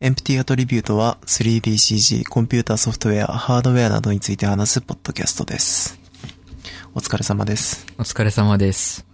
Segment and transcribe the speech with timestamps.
[0.00, 5.98] エンプティアトリビュートは 3DCG、コンピューターソフトウェア、ハードウェアなどについて話すポッドキャストです。
[6.94, 7.84] お疲れ様です。
[7.98, 9.04] お疲れ様です。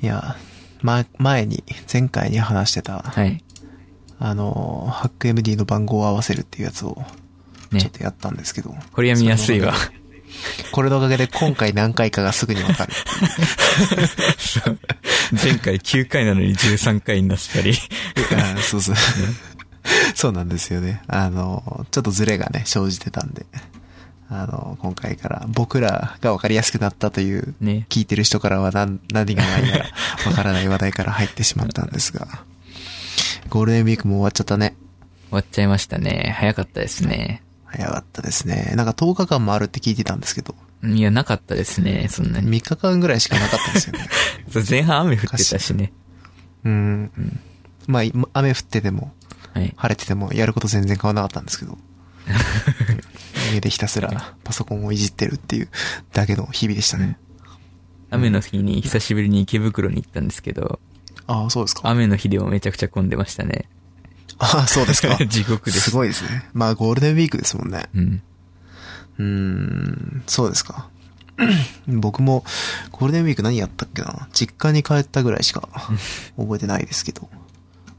[0.00, 0.36] いや、
[0.80, 1.62] ま、前に、
[1.92, 3.44] 前回に話してた、はい。
[4.18, 7.90] あの、ハック MD の番号を合わせるっていうやつを、ちょっね。
[7.90, 8.74] とやったんですけど。
[8.92, 9.74] これ読みやすいわ。
[10.72, 12.92] これのおかげで今回何回かがすぐにわかる。
[15.32, 17.74] 前回9回なのに13回になったり。
[18.36, 18.96] あそうそう。
[20.14, 21.02] そうなんですよね。
[21.06, 23.46] あの、ちょっとズレがね、生じてたんで。
[24.30, 27.86] あの、今回から僕らがわかりやすくなったという、ね。
[27.88, 29.86] 聞いてる人からは何、何がないやら
[30.26, 32.44] わからない話題から入ってしまったんですが。
[33.48, 34.76] ゴールデンウィークも終わっちゃったね。
[35.28, 36.34] 終わっちゃいましたね。
[36.38, 37.42] 早かったですね。
[37.70, 38.72] 早かったですね。
[38.76, 40.54] なんか10日間もあるって聞いてたんですけど、
[40.84, 42.06] いや、なかったですね。
[42.08, 42.48] そんなに。
[42.48, 44.08] 3日間ぐらいしかなかったんですよね。
[44.68, 45.92] 前半雨降ってたしね。
[46.64, 47.10] うん。
[47.86, 49.12] まあ、い雨降ってても、
[49.54, 49.74] はい。
[49.76, 51.76] 晴れててもやること全然変わらなかったんですけど。
[53.52, 55.68] 家でひたすらパソコンをいじってるっていう
[56.12, 57.18] だけの日々でしたね。
[58.10, 60.80] 雨の日に久しぶりに池袋に行ったんですけど、
[61.26, 61.82] ああ、そうですか。
[61.84, 63.68] 雨の日でもめちゃくちゃ混んでましたね。
[64.38, 65.18] ああ、そうですか。
[65.26, 65.90] 地獄です。
[65.90, 66.48] すごいですね。
[66.52, 67.88] まあ、ゴールデンウィークですもんね。
[67.94, 68.22] うん。
[69.18, 70.88] うーん、そうですか。
[71.88, 72.44] 僕も、
[72.92, 75.68] ゴールデンウィーク何やったっけな実家に帰ったぐらいしか
[76.36, 77.28] 覚えてないですけど。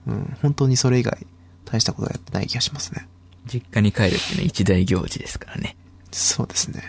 [0.08, 1.26] うん、本当にそれ以外、
[1.66, 3.08] 大したことはやってない気がしますね。
[3.52, 5.76] 実家に帰るってね、一大行事ですからね。
[6.12, 6.82] そうですね。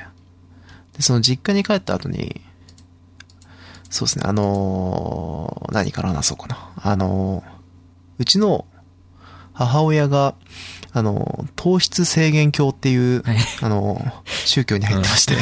[0.97, 2.41] で、その実家に帰った後に、
[3.91, 6.71] そうですね、あのー何から話そうかな。
[6.77, 7.61] あのー
[8.19, 8.67] うちの
[9.53, 10.35] 母親が、
[10.93, 14.13] あのー糖質制限教っていう、はいあのー
[14.47, 15.35] 宗教に入ってまして、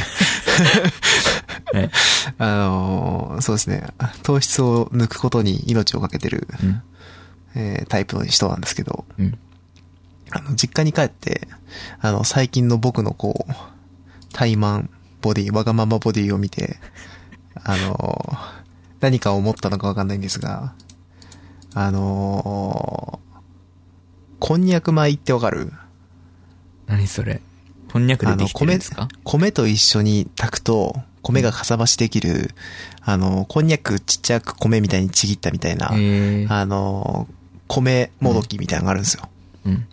[1.72, 1.90] はい。
[2.38, 3.86] あのーそうですね、
[4.22, 6.82] 糖質を抜くことに命をかけてる、うん。
[7.54, 9.38] えータイプの人なんですけど、うん。
[10.30, 11.48] あの、実家に帰って、
[12.00, 13.52] あの、最近の僕のこう、
[14.34, 14.88] 怠慢
[15.22, 16.78] ボディ、わがままボディを見て、
[17.64, 18.38] あの、
[19.00, 20.74] 何か思ったのかわかんないんですが、
[21.74, 23.20] あの、
[24.40, 25.72] こんにゃく米ってわかる？
[26.86, 27.40] 何それ？
[27.92, 32.50] こんにゃくでできてるん米ですか、米と一緒に炊くと、米がかさ増しできる、
[33.02, 36.52] あの、こんにゃくちっちゃく米みたいにちぎったみたいな、えー。
[36.52, 37.26] あの、
[37.66, 39.28] 米もどきみたいなのがあるんですよ。
[39.66, 39.86] うん。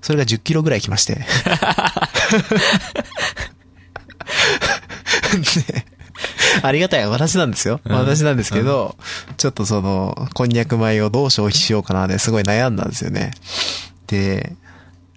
[0.00, 1.20] それが10キロぐらい来まして。
[5.66, 5.86] で
[6.62, 7.80] ありがたい私なんですよ。
[7.84, 8.96] うん私なんですけど、
[9.36, 13.32] ちょっとその、こんにゃく米をどう消費しようかなですごい悩んだんですよね。
[14.06, 14.54] で、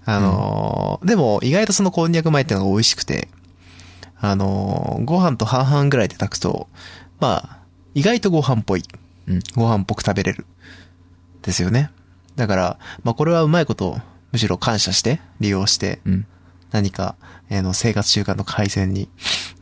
[0.05, 3.27] あのーでも意外とそのこんにゃく米ってのが美味しくて、
[4.19, 6.67] あのーご飯と半々ぐらいで炊くと、
[7.19, 7.57] まあ、
[7.93, 8.83] 意外とご飯っぽい。
[9.27, 9.39] うん。
[9.55, 10.45] ご飯っぽく食べれる。
[11.41, 11.91] ですよね。
[12.35, 13.99] だから、まあこれはうまいこと、
[14.31, 16.25] むしろ感謝して、利用して、うん。
[16.71, 17.15] 何か、
[17.49, 19.09] あの、生活習慣の改善に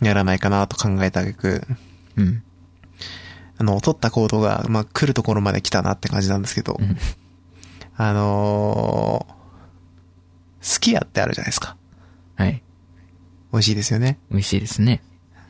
[0.02, 1.68] ならないかなと考えた挙句、
[2.18, 2.44] うん。
[3.58, 6.98] あの、取った行動が、まあ来るところまで来たなって感じなんですけど、うん。
[7.96, 11.76] あのー、すき家ってあるじゃないですか。
[12.36, 12.62] はい。
[13.52, 14.20] 美味しいですよね。
[14.30, 15.02] 美味しいですね。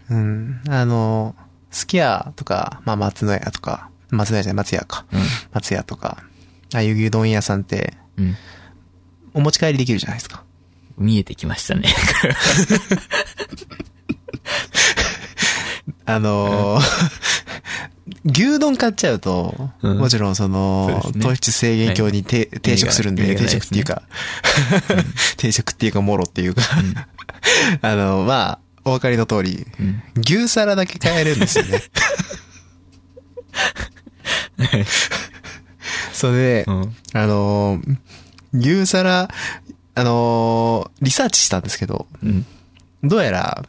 [0.09, 0.62] うん。
[0.69, 5.06] あのー、すき家とか、まあ松の家とか、松の家じゃない、松屋か。
[5.12, 5.19] うん。
[5.51, 6.24] 松屋とか、
[6.74, 8.35] ああいう牛丼屋さんって、うん。
[9.34, 10.44] お持ち帰りできるじゃないですか。
[10.97, 11.94] 見えてきましたね。
[16.06, 17.18] あのー
[18.25, 24.02] 牛丼買っちゃうと、うんもちろんその、糖質制限教にて、抵触するんで、意味が定食っていうか、
[25.38, 26.62] 定食っていうか、もろっていうか、
[27.81, 30.02] あの、まあ、お分かりの通り、うん。
[30.18, 31.81] 牛皿だけ買えるんですよね。
[36.13, 36.96] それで、うん。
[37.13, 37.97] あのー
[38.53, 39.30] 牛皿、
[40.00, 42.46] あのーリサーチしたんですけど、うん。
[43.03, 43.66] どうやら、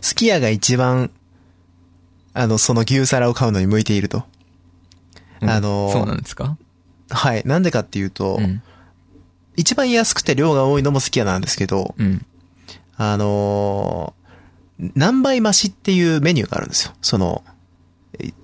[0.00, 1.10] すき家が一番、
[2.32, 4.24] あの、その牛皿を買うのに向いていると。
[5.42, 6.56] あのーそうなんですか？
[7.10, 7.42] はい。
[7.44, 8.62] なんでかっていうと、うん。
[9.56, 12.24] 一番安くて量が多いのもすき家なんですけど、うん。
[12.96, 16.92] あのー何倍増しっていうメニューがあるんですよ。
[17.02, 17.42] その、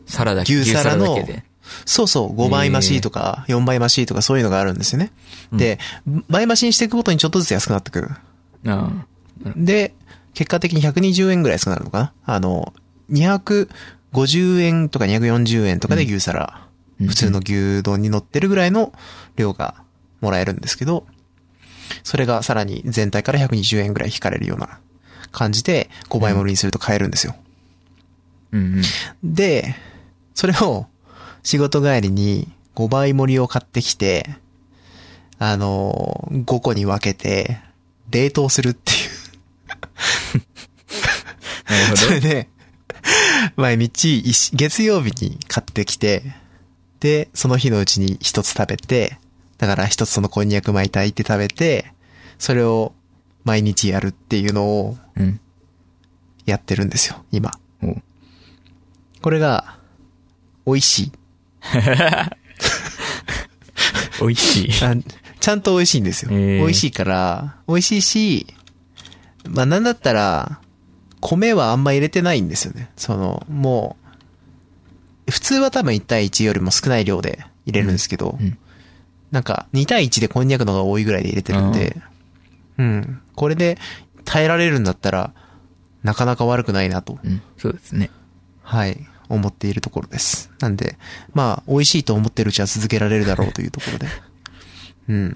[0.07, 1.45] サラダ、牛皿の牛だけで。
[1.85, 5.13] そうそう、5倍増しとか、4倍増しとかそういうのがあるんですよね。
[5.53, 5.79] で、
[6.29, 8.01] 倍増しにしていくごとにちょっとずつ安くなってく。
[8.01, 8.11] る。
[8.67, 8.91] あ。
[9.57, 9.95] で、
[10.35, 12.13] 結果的に120円ぐらい安くなるのかな。
[12.25, 12.73] あの、
[13.11, 16.67] 250円とか240円とかで牛皿、
[17.01, 17.07] うん。
[17.09, 18.93] 普通の牛丼に乗ってるぐらいの
[19.37, 19.83] 量が
[20.21, 21.07] もらえるんですけど、
[22.05, 24.79] それがさらに全体から120円ぐらい引かれるような
[25.31, 27.35] 感じで5倍盛りにすると買えるんですよ。
[29.23, 29.75] で、
[30.35, 30.87] それを
[31.43, 34.27] 仕事帰りに5倍盛りを買ってきて、
[35.39, 37.59] あの、5個に分けて、
[38.11, 38.99] 冷凍するっていう。
[41.71, 42.49] なるほそれで、
[43.57, 44.23] 毎日
[44.55, 46.23] 月曜日に買ってきて、
[47.01, 49.19] で、その日のうちに一つ食べて、
[49.59, 51.93] だから一つそのこんにゃく巻いていて食べて、
[52.39, 52.93] それを
[53.45, 54.97] 毎日やるっていうのを。
[56.45, 57.53] やってるんですよ、今。
[59.21, 59.79] これが、
[60.67, 61.13] 美味しい。
[64.21, 64.85] 美味しい。
[64.85, 64.95] あ
[65.41, 66.31] ちゃんと美味しいんですよ。
[66.31, 68.47] 美味しいから、美味しいし、
[69.49, 70.61] まあなんだったら、
[71.21, 72.91] 米はあんま入れてないんですよね。
[72.97, 73.97] その、も
[75.29, 78.59] う、普通は多分1対1よりも少ない量で入れるんですけど、うん
[79.33, 81.97] なんか2対1でこんにゃくの方が多いぐらいで入れてるんで、
[82.79, 83.23] うん。
[83.35, 83.79] これで
[84.25, 85.33] 耐えられるんだったら、
[86.03, 87.41] なかなか悪くないなと、うん。
[87.57, 88.11] そうですね。
[88.63, 90.51] はい、思っているところです。
[90.61, 90.99] なんで、
[91.35, 94.07] まあ、美味しいと思ってるうちは続けられるだろうというところで。
[95.09, 95.33] うん。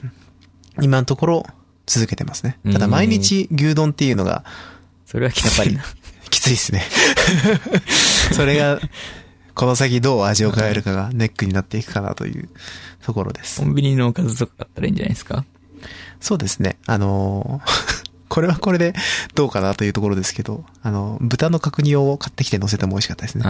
[0.82, 1.46] 今のところ、
[1.87, 2.58] 続けてますね。
[2.72, 4.44] ただ、うん毎日牛丼っていうのが、
[5.06, 5.84] それはきやっぱりついな。
[6.31, 6.82] きついですね。
[8.34, 8.81] それが、
[9.54, 12.49] この先どう味を変えるかがネックになっていくかなという
[13.02, 13.66] ところですコ。
[13.66, 15.44] ンビニのおかずとか買ったらいいんじゃないですか？
[16.20, 16.76] そうですね。
[16.87, 17.95] あのー
[18.36, 18.92] これはこれで
[19.34, 23.44] どうかなというところですけど、あの、豚の角煮を買ってきて乗せても美味しかったですね。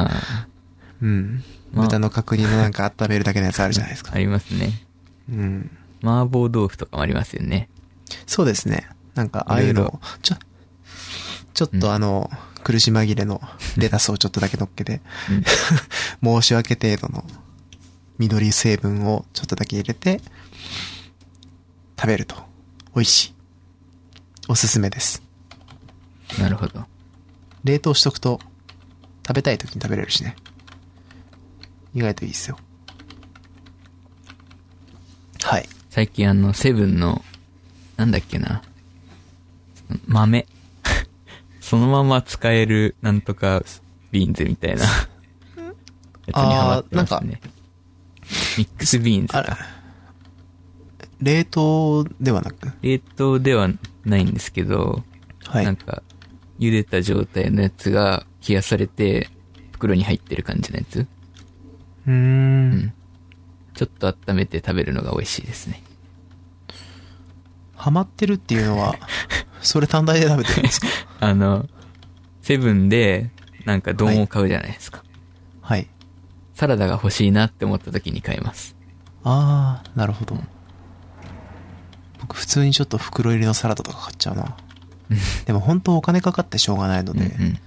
[1.02, 1.42] うん。
[1.72, 4.12] まあ豚の角煮のなんか温めるだけのやつあるじゃないですか。
[4.14, 4.86] ありますね。
[5.28, 5.70] うん。
[6.04, 7.68] 麻婆豆腐とかもありますよね。
[8.28, 8.88] そうですね。
[9.16, 10.36] なんか、ああいうの、ちょ、
[11.52, 12.30] ちょっとあの、
[12.62, 13.40] 苦し紛れの
[13.76, 15.00] レタスをちょっとだけ乗っけて、
[16.22, 17.24] 申し訳程度の
[18.18, 20.20] 緑成分をちょっとだけ入れて、
[21.98, 22.36] 食べると
[22.94, 23.35] 美味しい。
[24.48, 25.22] おすすめです。
[26.38, 26.84] なるほど。
[27.64, 28.40] 冷凍しとくと、
[29.26, 30.37] 食べたい時に食べれるしね。
[31.94, 32.58] 意外といいですよ。
[35.43, 35.69] はい。
[35.90, 37.25] 最近あの、セブンの、
[37.96, 38.62] なんだっけな。
[40.06, 40.46] 豆。
[41.60, 43.64] そのまま使える、なんとか、
[44.12, 47.40] ビーンズみたいな、やつにハマってますね。
[48.58, 49.58] ミックスビーンズか。、
[51.20, 53.69] 冷凍ではなく、冷凍では
[54.06, 55.02] ないんですけど、
[55.46, 55.64] はい。
[55.64, 56.02] なんか、
[56.58, 59.28] 茹でた状態のやつが冷やされて、
[59.72, 61.00] 袋に入ってる感じのやつ。
[61.00, 62.70] うーん。
[62.78, 62.92] ん
[63.74, 65.82] ちょっと温めて食べるのが美味しいですね。
[67.74, 68.96] ハマってるっていうのは、
[69.60, 70.86] それ単体で食べてるんですか？
[71.20, 71.68] あの、
[72.42, 73.30] セブンで、
[73.64, 75.02] なんか丼を買うじゃないですか。
[75.60, 75.88] はい。
[76.54, 78.76] サラダが欲しいなって思った時に買います。
[79.24, 80.38] あー、なるほど。
[82.26, 84.56] 僕普通にちょっと袋入りのサラダとか買っちゃうな。
[85.44, 87.61] でも本当お金かかってしょうがないのうんうで、ん。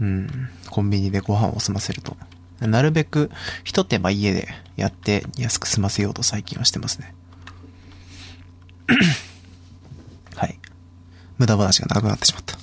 [0.00, 2.16] うん、コンビニでご飯を済ませると。
[2.60, 3.30] なるべく
[3.62, 7.14] 一手間家でやって安く済ませようと最近はしてますね。
[10.34, 10.58] はい。
[11.36, 12.56] 無駄話が長くなってしまった。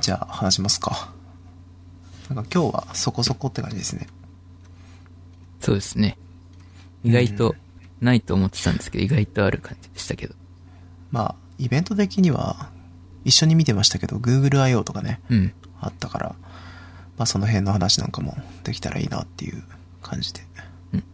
[0.00, 1.12] じゃあ話しますか。
[2.28, 4.06] なんか今日はそこそこって感じですね。
[5.60, 6.16] そうですね。
[7.02, 7.56] 意外と、
[8.02, 10.34] ないと思ってたんですけど、意外とある感じでしたけど。
[11.10, 12.70] まあ、イベント的には
[13.24, 14.82] 一緒に見てましたけど、Google I.O.
[14.84, 15.52] とかね、うん。
[15.80, 16.34] あったから、
[17.18, 19.62] まあその辺の話なんかもできたらいいなっていう
[20.02, 20.40] 感じで。
[20.94, 21.04] うん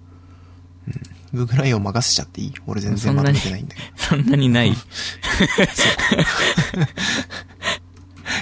[1.35, 1.45] うん。
[1.45, 1.81] Google I.O.
[1.81, 2.55] 任せちゃっていい？
[2.67, 3.89] 俺全然まとめてないんだけど。
[3.99, 4.73] そんなに ない。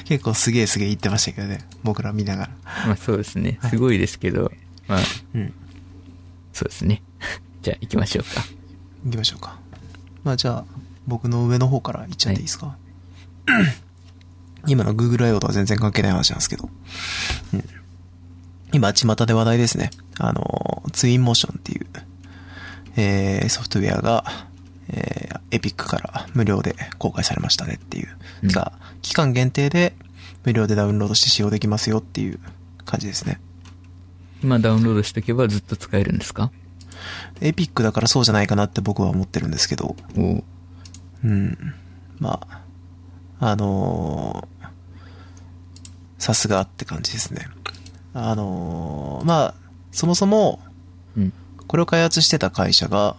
[0.05, 1.59] 結構すげえすげえ言ってましたけどね。
[1.83, 2.51] 僕ら見ながら。
[2.87, 3.59] まあそうですね。
[3.71, 4.53] すごいですけど、
[4.89, 5.01] まあ、
[5.35, 5.53] うん。
[6.53, 7.03] そうですね。
[7.67, 8.45] じゃあ行きましょうか。
[9.07, 9.59] 行きましょうか。
[10.23, 10.65] まあじゃあ、
[11.09, 12.77] 僕の上の方から行っちゃっていいですか、
[14.69, 15.41] 今の Google I.O.
[15.41, 16.71] とは全然関係ない話なんですけど。
[17.55, 17.65] うん。
[18.73, 19.91] 今、巷で話題ですね。
[20.21, 21.87] あの、ツインモーションっていう、
[22.95, 24.23] えー、ソフトウェアが、
[24.91, 28.17] えー、エピックから無料で公開されましたねっていう。
[28.45, 28.51] うん
[29.03, 29.97] 期間限定で
[30.45, 32.39] 無料でダウンロードして使用できますよっていう
[32.85, 33.41] 感じですね。
[34.43, 36.53] 今ダウンロードしとけばずっと使えるんですか？
[37.41, 40.45] エピックだからそうじゃないかなって僕は思ってるんですけど、おう
[41.25, 41.75] うん。
[42.19, 44.67] まあ、あのー
[46.19, 47.47] さすがって感じですね。
[48.15, 49.55] あのーまあ、
[49.93, 50.61] そもそも、
[51.17, 51.33] うん。
[51.67, 53.17] これを開発してた会社が、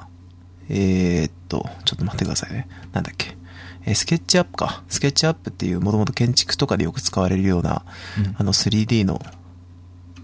[0.70, 2.67] えーっと、ちょっと待ってくださいね。
[2.94, 3.38] なんだっけ。
[3.86, 4.84] えースケッチアップか。
[4.89, 7.84] スケッチアップっていう、もともと建築とかでよく使われるような、
[8.17, 9.22] うんあの 3D の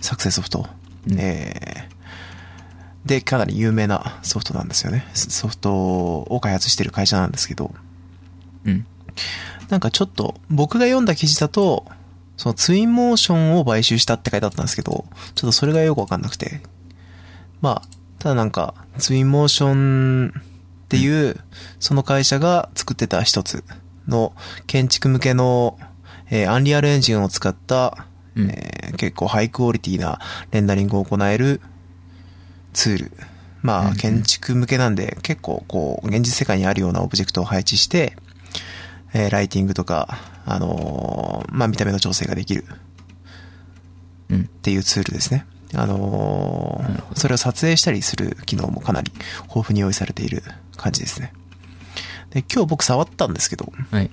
[0.01, 0.67] 作成ソフト。
[1.07, 1.92] うんえー
[3.05, 5.05] で、かなり有名なソフトなんですよね。
[5.13, 7.73] ソフトを開発してる会社なんですけど、
[8.65, 8.85] うん。
[9.69, 11.85] なんかちょっと、僕が読んだ記事だと、
[12.37, 15.05] そのツインモーションを買収したって書いてあったんですけど、
[15.35, 16.61] ちょっとそれがよくわかんなくて。
[17.61, 17.87] まあ、
[18.19, 21.39] ただなんか、ツインモーションっていう、
[21.79, 23.63] その会社が作ってた一つ
[24.07, 24.33] の
[24.67, 25.77] 建築向けの、
[26.29, 30.19] えーアンリアルエンジンを使った、うんえー結構ハイクオリティな
[30.51, 31.61] レンダリングを行える
[32.73, 33.11] ツール。
[33.61, 38.17] まあ、うんうん建築向けなんで、結構こう、現実世界にあるようなオブジェクトを配置して、
[39.13, 42.65] えーライティングとか、あのーまあ、見た目の調整ができる
[44.29, 44.43] うんっ。
[44.45, 45.45] ていうツールですね。
[45.75, 46.83] あの
[47.15, 49.11] それを撮影したりする機能もかなり
[49.47, 50.43] 豊富に用意されている
[50.77, 51.33] 感じですね。
[52.29, 54.11] で、今日僕触ったんですけど、はい。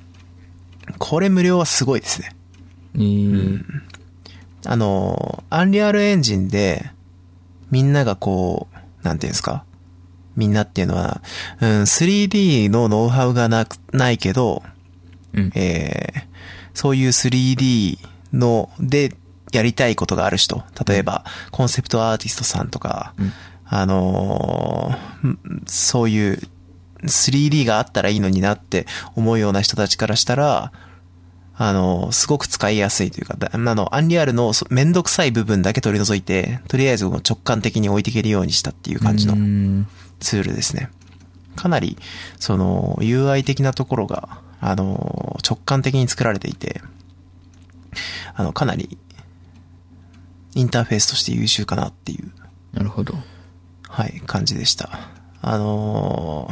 [0.98, 2.30] これ無料はすごいですね。
[2.94, 3.62] えー、
[4.66, 6.90] あのー、アンリアルエンジンで、
[7.70, 8.68] みんながこ
[9.02, 9.64] う、なんていうんですか？
[10.36, 11.22] みんなっていうのは、
[11.60, 14.62] うん、3D のノウハウがなく、ないけど、
[15.34, 15.52] うん。
[15.54, 16.30] えー
[16.72, 17.98] そういう 3D
[18.32, 19.12] の、で、
[19.52, 20.62] やりたいことがある人。
[20.86, 23.32] 例えば、コンセプトアーティストさんとか、うん
[23.66, 26.38] あのーんそういう
[27.02, 28.86] 3D があったらいいのになって
[29.16, 30.72] 思うような人たちからしたら、
[31.62, 39.34] あのーすごく使いやすいというか、だあの、アンリアルのそめんどくさい部分だけ取り除いて、とりあえず直感的に置いていけるようにしたっていう感じの
[40.20, 40.90] ツールですね。
[41.56, 41.98] かなり、
[42.38, 46.80] その、UI 的なところが、あの、直感的に作られていて、
[48.34, 48.96] あの、かなり、
[50.54, 52.32] インターフェースとして優秀かなっていう、
[52.72, 53.14] なるほど。
[53.86, 55.10] はい、感じでした。
[55.42, 56.50] あの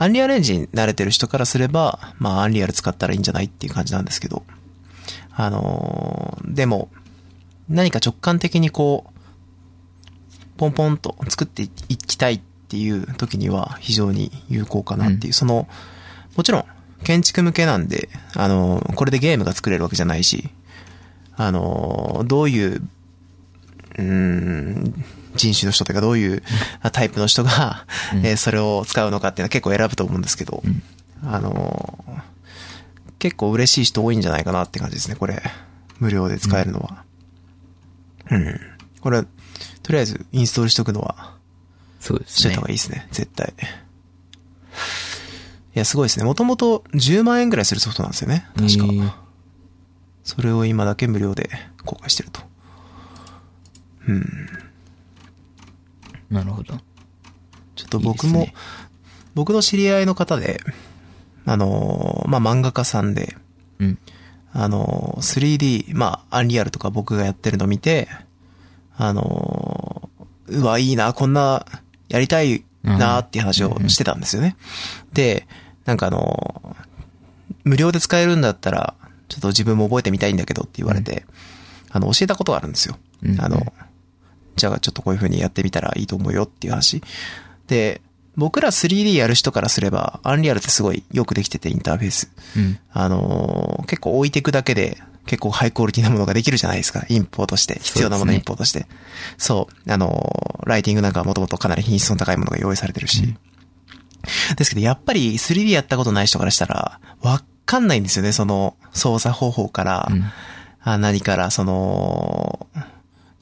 [0.00, 4.44] アンリアルエンジン慣れてる人からすれば、まあ、アンリアル使ったらいいんじゃないっていう感じなんですけど、
[5.32, 6.88] あのでも、
[7.68, 9.20] 何か直感的にこう、
[10.56, 15.32] ポンポンと作っていきたいっていう時には非常に有効かなっていう、うん。
[15.34, 15.68] その、
[16.34, 16.64] もちろん
[17.04, 20.48] 建築向けなんで、あのこれでゲームが作れるわけじゃないし、
[21.36, 25.04] あのどういう、うーん、
[25.34, 26.42] 人種の人というかどういう
[26.92, 30.82] タイプの人が、うんえーそれを使うのかっていうのは結構選ぶと思うんですけど、うん
[31.22, 31.94] あの
[33.18, 35.42] 結構嬉しい人多いんじゃないかなって感じですね、これ。
[35.98, 37.04] 無料で使えるのは。
[38.30, 38.58] うん。
[39.02, 39.22] これ、
[39.82, 41.36] とりあえずインストールしとくのは、
[42.00, 42.62] そうですねしといた方。
[42.64, 43.52] がいいですね、絶対。
[45.74, 46.24] いや、すごいですね。
[46.24, 48.46] もともと10万円ぐらいするソフトなんですよね。
[48.56, 48.84] 確か。
[48.84, 49.12] えー
[50.22, 51.50] それを今だけ無料で
[51.84, 52.40] 公開してると。
[54.06, 54.24] うん。
[56.30, 56.74] なるほど。
[57.76, 58.54] ちょっと僕も、いいね
[59.34, 60.60] 僕の知り合いの方で、
[61.46, 63.36] あのーまあ、漫画家さんで、
[63.78, 63.98] うん。
[64.52, 65.56] あのー
[65.88, 68.08] 3D、まあ、アンリアルとか僕がやってるの見て、
[68.96, 71.64] あのーうわ、いいな、こんな、
[72.08, 74.56] やりたいなっていう話をしてたんですよね。
[75.12, 75.46] で、
[75.84, 76.90] なんかあのー
[77.64, 78.94] 無料で使えるんだったら、
[79.28, 81.24] ちょっと自分も覚えてみたいんだけどって言われて、
[81.90, 82.96] あの、教えたことがあるんですよ。
[83.22, 83.72] うんあの、
[84.60, 87.02] じゃあちょっとこういう風にやってみたらいいと思うよっていう話。
[87.66, 88.02] で、
[88.36, 92.30] 僕ら 3D やる人からすれば、アンリアルってすごいよくできててインターフェース。
[92.56, 92.78] うん。
[92.92, 97.04] あのー結構置いていくだけで、結構ハイクオリティなものができるじゃないですか。
[97.08, 97.78] インポートして。
[97.82, 98.86] 必要なものをインポートして。
[99.38, 103.34] そう,、あのーライティングなんかはもともとかなり品質の高いものが用意されてるし。
[104.56, 108.32] ですけど、やっぱり 3D やったことない人からしたら、わかんないんですよね。
[108.32, 110.24] その、操作方法から、うん。
[110.82, 112.66] あ何から、その、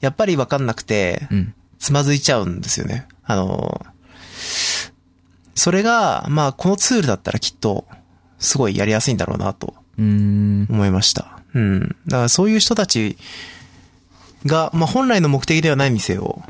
[0.01, 1.53] やっぱりわかんなくて、うん。
[1.79, 3.07] つまずいちゃうんですよね。
[3.23, 3.85] あの、
[5.55, 7.85] それが、まあ、このツールだったらきっと、
[8.37, 9.73] すごいやりやすいんだろうなと。
[9.97, 11.39] 思いました。
[11.53, 11.95] うん。
[12.07, 13.17] だからそういう人たち
[14.45, 16.41] が、まあ、本来の目的ではない店を、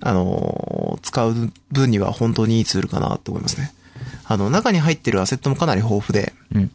[0.00, 3.72] あの、使う分には本当にいいツールかなと思いますね。
[4.24, 6.70] あの、中に入ってるアセットもかなり豊富で、うん。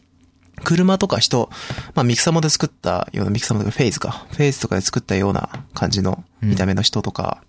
[0.64, 1.50] 車とか人、
[1.94, 4.26] まあミキサモで作ったような、ミキサモとかフェイズか。
[4.32, 7.42] フェイズとかで作ったような感じの見た目の人とか、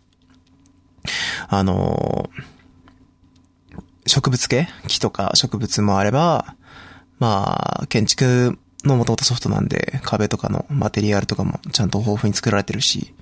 [1.48, 2.56] あのー
[4.08, 6.56] 植物系木とか植物もあれば、
[7.20, 13.14] まあ、建築の元々ソフトなんで、壁とかのマテリアルとかもちゃんと豊富に作られてるし、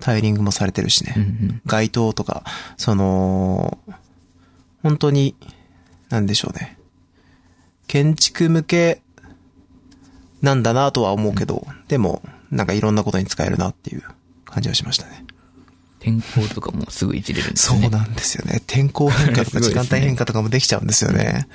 [0.00, 1.14] タイリングもされてるしね。
[1.16, 1.62] うんうん。
[1.64, 2.44] 街灯とか、
[2.76, 3.78] その、
[4.82, 5.36] 本当に、
[6.10, 6.76] なんでしょうね。
[7.86, 9.01] 建築向け
[10.42, 14.02] なんだなとは思うけど、でも、なんかいろんなことに使えるなっていう
[14.44, 15.24] 感じはしましたね。
[16.00, 17.80] 天候とかもすぐいじれるんですね。
[17.80, 18.60] そうなんですよね。
[18.66, 21.46] 天候変化とか時間帯変化とかもできちゃうんですよね。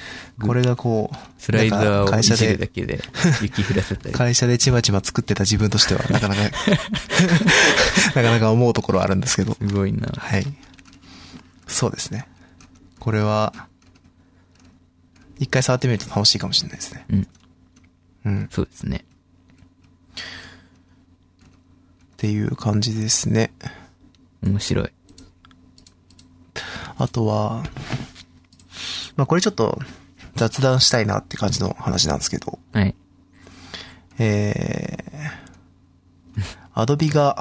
[0.42, 3.02] これがこう、スライダーをい会社で、じるだけで
[3.42, 4.16] 雪降らせたり。
[4.16, 6.42] 会社でちまちま作ってた自分としては、なかなか、
[8.16, 9.58] なかなか思うところはあるんですけど。
[9.60, 10.08] すごいな。
[10.18, 10.48] はい。
[11.68, 12.26] そうですね。
[13.00, 13.54] これは、
[15.40, 17.06] 一回触ってみると楽しいかもしれないですね。
[17.10, 17.28] うん。
[18.28, 18.48] うん。
[18.52, 19.06] そうですね。
[20.18, 20.20] っ
[22.18, 23.54] ていう感じですね。
[24.44, 24.90] 面白い。
[26.98, 27.64] あとは、
[29.16, 29.80] まあこれちょっと
[30.36, 32.96] 雑談したいなって感じの話なんですけど、はい。
[34.20, 36.42] えー、
[36.74, 37.36] アドビが、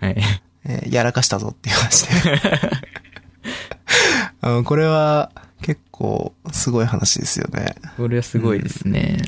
[0.00, 0.16] はい。
[0.64, 2.40] えーやらかしたぞっていう話で。
[4.40, 7.74] あの、これは結構すごい話ですよね。
[7.96, 9.18] これはすごいですね。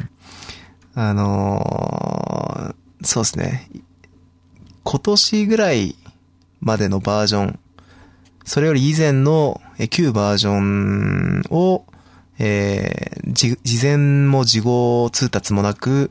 [0.95, 3.69] あのーそうですね。
[4.83, 5.95] 今年ぐらい
[6.61, 7.59] までのバージョン、
[8.45, 11.85] それより以前のえ旧バージョンを、
[12.39, 13.97] えーじ事前
[14.29, 16.11] も事後通達もなく、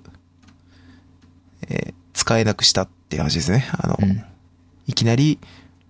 [1.70, 3.68] えー使えなくしたっていう話ですね。
[3.72, 4.24] あの、うん
[4.86, 5.40] いきなり、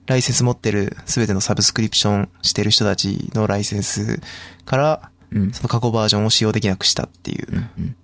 [0.06, 4.22] ライセンス持ってるすべてのサブスクリプションしてる人たちのライセンス
[4.66, 5.52] から、うん。
[5.52, 7.96] その過去バージョンを使用できなくしたっていううんうん。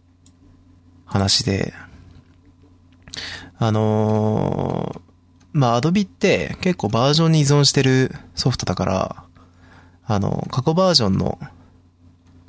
[1.10, 1.74] 話で、
[3.58, 5.10] あのー
[5.52, 9.24] まあ、アドビって結構バージョンに依存してるソフトだから、
[10.06, 11.40] あの、過去バージョンの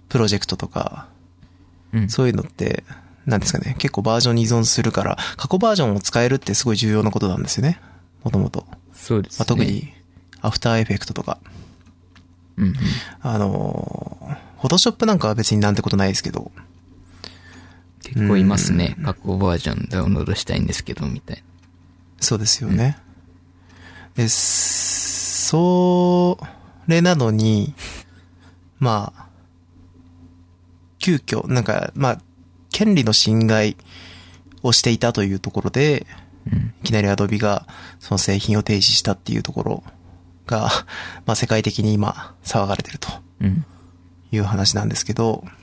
[0.09, 1.09] プロジェクトとか、
[1.93, 2.09] うん。
[2.09, 2.85] そういうのって、
[3.27, 7.81] なんですかね、結構バージョンに依存するから、過去バージョンを使えるってすごい重要なことなんですよね。
[8.23, 8.67] もともと。
[8.93, 9.37] そうですね。
[9.41, 9.65] まあ、特。
[9.65, 9.93] に、
[10.43, 11.39] アフターエフェクトとか。
[12.57, 12.75] うんうん。
[13.23, 16.53] あのー、フォトショップなんかは別になんてことないですけど、
[18.03, 18.97] 結構いますね。
[19.05, 21.43] 過去バージョンダウンロードしたいんですけど、みたいな。
[22.21, 22.99] そうですよね。
[24.15, 26.39] で、そ
[26.89, 27.75] れなのに、
[28.79, 29.27] まあ、
[30.99, 32.21] 急遽、なんか、まあ、
[32.71, 33.77] 権利の侵害
[34.63, 36.07] をしていたというところで、
[36.51, 36.75] うん。
[36.83, 37.67] いきなりアドビが
[37.99, 39.85] その製品を停止したっていうところ
[40.47, 40.71] が、
[41.27, 43.09] まあ世界的に今騒がれてると
[43.41, 43.65] うん。
[44.33, 45.60] いう話なんですけど、うん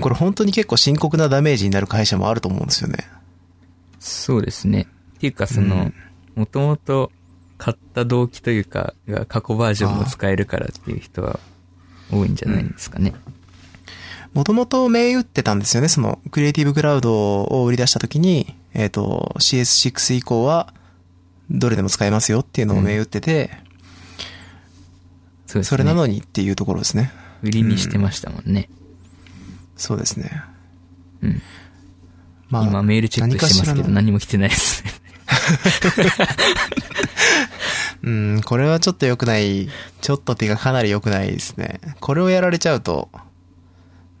[0.00, 2.98] これ本当に結構深刻なダメージになる会社もあると思うんですよね。
[3.98, 4.86] そうですね。
[5.16, 5.92] っていうか、その、
[6.34, 7.12] もともと
[7.58, 11.38] 買った動機というか、が過去バージョンも使えるからっていう人は
[12.10, 13.14] 多いんじゃないですかね。
[14.34, 15.88] もともと銘打ってたんですよね。
[15.88, 20.72] その、クリエイティブクラウドを売り出した時に、えっ、と、CS6 以降は、
[21.50, 23.50] どれでも使えますよっていうのを銘打ってて、
[25.46, 25.64] そうですね。
[25.64, 27.12] それなのにっていうところですね。
[27.42, 28.70] 売りにしてましたもんね。
[29.82, 30.30] そうですね。
[31.22, 31.42] うん。
[32.48, 34.92] まあ、今メールチェックしてますけど何も来てないですね。
[38.04, 39.68] うん、これはちょっと良くない。
[40.00, 41.80] ちょっとっていうかかなり良くないですね。
[41.98, 43.10] これをやられちゃうと、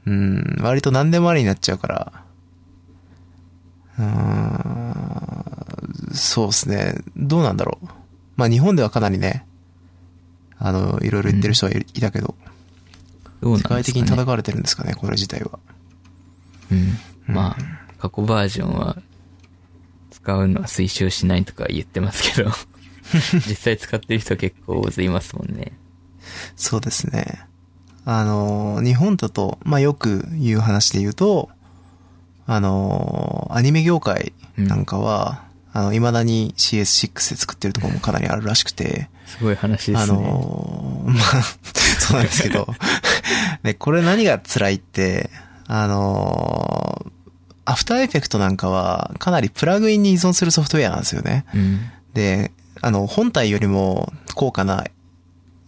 [0.04, 2.12] うん、割と何でもありになっちゃうから、
[4.00, 4.04] うー
[6.10, 6.96] ん、そうですね。
[7.16, 7.86] どうなんだろう。
[8.34, 9.46] まあ日本ではかなりね、
[10.58, 12.34] あの、いろいろ言ってる人はいいたけど、
[13.42, 13.82] どうなんですかね。
[13.82, 15.58] 世界的に叩かれてるんですかね、これ自体は。
[16.70, 16.96] うん。
[17.26, 18.96] まあ、過去バージョンは
[20.10, 22.50] 使うのは推奨しないとか言ってますけど、
[23.34, 25.72] 実際使ってる人結構大勢いますもんね。
[26.56, 27.44] そうですね。
[28.04, 31.50] あの、日本だと、まあよく言う話で言うと、
[32.46, 39.98] あの、アニメ業界なんかは、あの、未だに CS6 で作ってるところもかなりあるらしくて、すごい話ですね。
[40.02, 41.42] あの、 まあ、
[41.98, 42.68] そうなんですけど、
[43.62, 45.30] で、これ何が辛いって、
[45.66, 47.06] あの、
[47.64, 51.46] アフターエフェクトなんかはかなりプラグインに依存するソフトウェアなんですよね。
[51.54, 51.80] うん。
[52.12, 54.84] で、あの、本体よりも高価な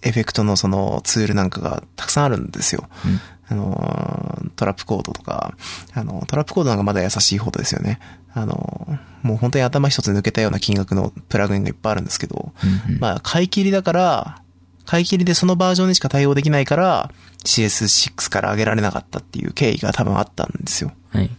[0.02, 2.88] エフェクトのそのツールなんかがたくさんあるんですよ。
[3.06, 3.20] うん。
[3.48, 5.54] あの、トラップコードとか、
[5.92, 8.00] あの、トラップコードなんかまだ優しい方ですよね。
[8.34, 14.42] あの、もう本当に頭一つ抜けたような金額のプラグインがいっぱいあるんですけど、うんうんまあ、買い切りだから、
[14.84, 17.10] 買い切りでそのバージョンにしか対応できないから、
[17.44, 20.92] CS6 から上げられなかったっていう経緯が多分あったんですよ。
[21.08, 21.30] はい。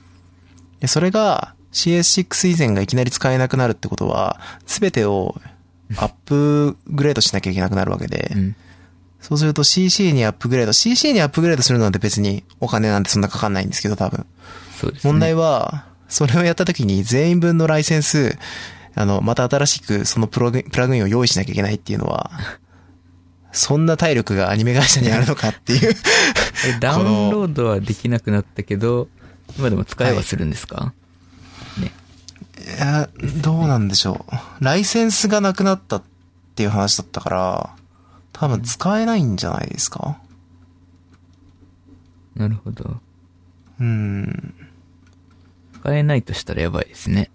[0.79, 5.39] で、それが CS6 以前がいきなり使えなくなるってことは、すべてを
[5.97, 8.55] アップグレードしなきゃいけなくなるわけで、うん。
[9.21, 14.25] そうすると CC にアップグレード、CC にアップグレードするのって別にお金なんてそんなかかんないんですけど、多分。
[14.79, 15.11] そうですね。
[15.11, 18.37] 問題は、それをやった時に全員分のライセンス、
[18.95, 22.31] あの、また新しくそのプログプラグインを用意しなきゃいけないっていうのは、
[23.51, 25.95] そんな体力がアニメ会社にあるのかっていう。
[26.67, 29.07] えダウンロードはできなくなったけど、
[29.57, 30.93] 今でも使えはするんですか、
[31.77, 31.91] ね。
[32.77, 33.09] いや、
[33.41, 34.25] どうなんでしょ
[34.61, 34.63] う。
[34.63, 36.03] ライセンスがなくなったっ
[36.55, 37.75] ていう話だったから、
[38.33, 40.17] 多分使えないんじゃないですか？
[42.35, 42.99] なるほど。
[43.79, 44.53] うん。
[45.85, 47.29] 使えないとしたらやばいですね。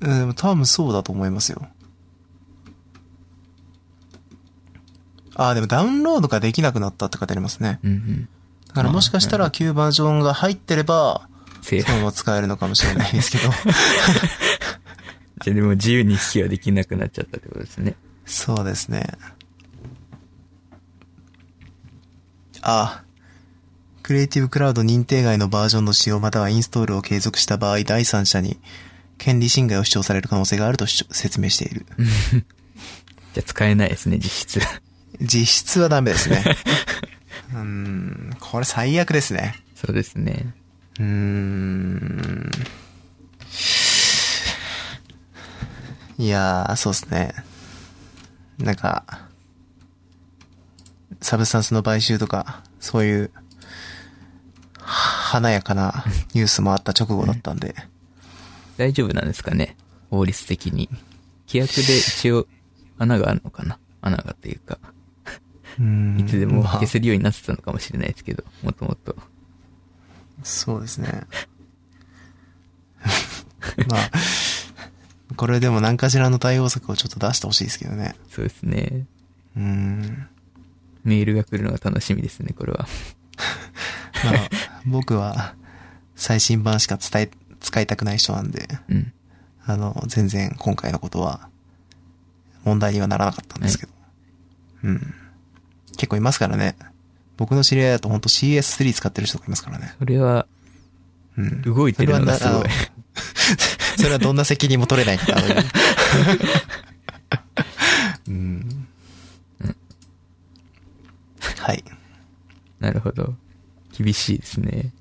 [0.00, 1.66] えー、多分そうだと思いますよ。
[5.34, 7.80] ああ、でもダウンロードができなくなったって書いてありますね。
[7.82, 8.28] うんうん、
[8.68, 11.28] だからもしかしたら旧バージョンが入ってれば、
[11.60, 13.50] そのまま使えるのかもしれないですけど。
[15.42, 17.96] じゃでも自由に引きはできなくなっちゃったってことですね。
[18.26, 19.08] そうですね。
[22.62, 23.05] ああ。
[24.06, 28.56] クリエイティブクラウド認定外のバージョンの使用またはインストールを継続した場合、第三者に
[29.18, 31.86] 権利侵害を主張される可能性があると説明している。
[33.34, 34.60] じゃあ使えないですね、実質。
[35.20, 36.44] 実質はダメですね。
[37.52, 39.56] うーん、これ最悪ですね。
[39.74, 40.54] そうですね。
[41.00, 42.50] うーん。
[46.18, 47.34] いやー、そうですね。
[48.58, 49.26] なんか、
[51.20, 53.32] サブスタンスの買収とか、そういう、
[54.86, 57.74] 華やかなニュースもあった直後だったんで、
[58.76, 59.76] 大丈夫なんですかね？
[60.10, 60.88] 法律的に。
[61.48, 62.46] 規約で一応
[62.98, 63.78] 穴があるのかな？
[64.00, 64.78] 穴がというか、
[66.18, 69.16] いつでもまあ消せるようになってたのかもしれないですけど、もともと。
[70.42, 71.26] そうですね。
[73.88, 74.10] まあ、
[75.36, 78.14] これでも何かしらの対応策をちょっと出してほしいですけどね。
[78.30, 79.06] そうですね。
[79.56, 80.28] うーん。
[81.04, 82.86] メールが来るのが楽しみですね、これは。
[84.32, 84.50] まあ、
[84.86, 85.54] 僕は
[86.14, 89.12] 最新版しか伝え、使いたくない人なんで、うん。
[89.64, 91.48] あの、全然今回のことは
[92.64, 93.92] 問題にはならなかったんですけど。
[94.84, 95.14] うん。
[95.96, 96.76] 結構いますからね。
[97.36, 99.94] 僕の知り合いだと本当 CS3 使ってる人がいますからね。
[99.98, 100.46] それは、
[101.36, 101.62] うん。
[101.62, 102.70] 動いてるのがすごいそれはな。
[103.98, 105.42] それはどんな責任も取れないから。
[108.28, 108.86] うん。
[111.58, 111.84] はい。
[112.78, 113.34] なるほど。
[113.96, 114.92] 厳しいですね。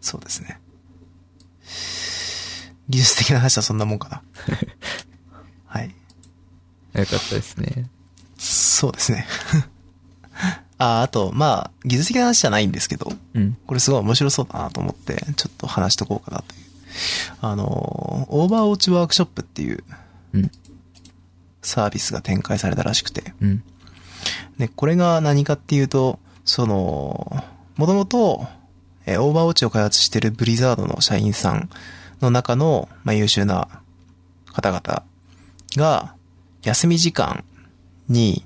[0.00, 0.60] そうですね。
[2.88, 4.22] 技術的な話はそんなもんかな。
[5.66, 5.94] はい。
[6.94, 7.88] よかったですね。
[8.38, 9.26] そうですね。
[10.78, 13.56] あ、あと、まあ、技術的な話じゃないんですけど、うん。
[13.66, 16.62] これすごい面白そうだなと思って、ちょっと話しとこうかなという。
[17.42, 19.84] あの、オーバーウォッチワークショップっていう
[20.32, 20.50] うん。
[21.62, 23.34] サービスが展開されたらしくて。
[23.40, 23.62] うん。
[24.58, 27.44] で、これが何かっていうと、その、
[27.80, 28.46] もともと、
[29.06, 31.70] えーオーバーウォッチを開発してるブリザードの社員さん
[32.20, 33.68] の中の、まあ、優秀な
[34.52, 35.02] 方々
[35.76, 36.14] が、
[36.62, 37.42] 休み時間
[38.06, 38.44] に、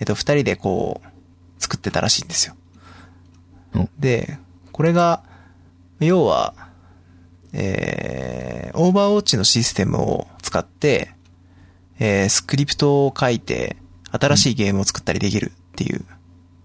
[0.00, 2.56] えっと、二人でこう、作ってたらしいんですよ。
[3.76, 4.36] おで、
[4.72, 5.22] これが、
[6.00, 6.54] 要は、
[7.52, 11.14] えー、オーバーウォッチのシステムを使って、
[12.00, 13.76] えー、スクリプトを書いて、
[14.10, 16.04] 新しいゲームを作ったりできるっていう、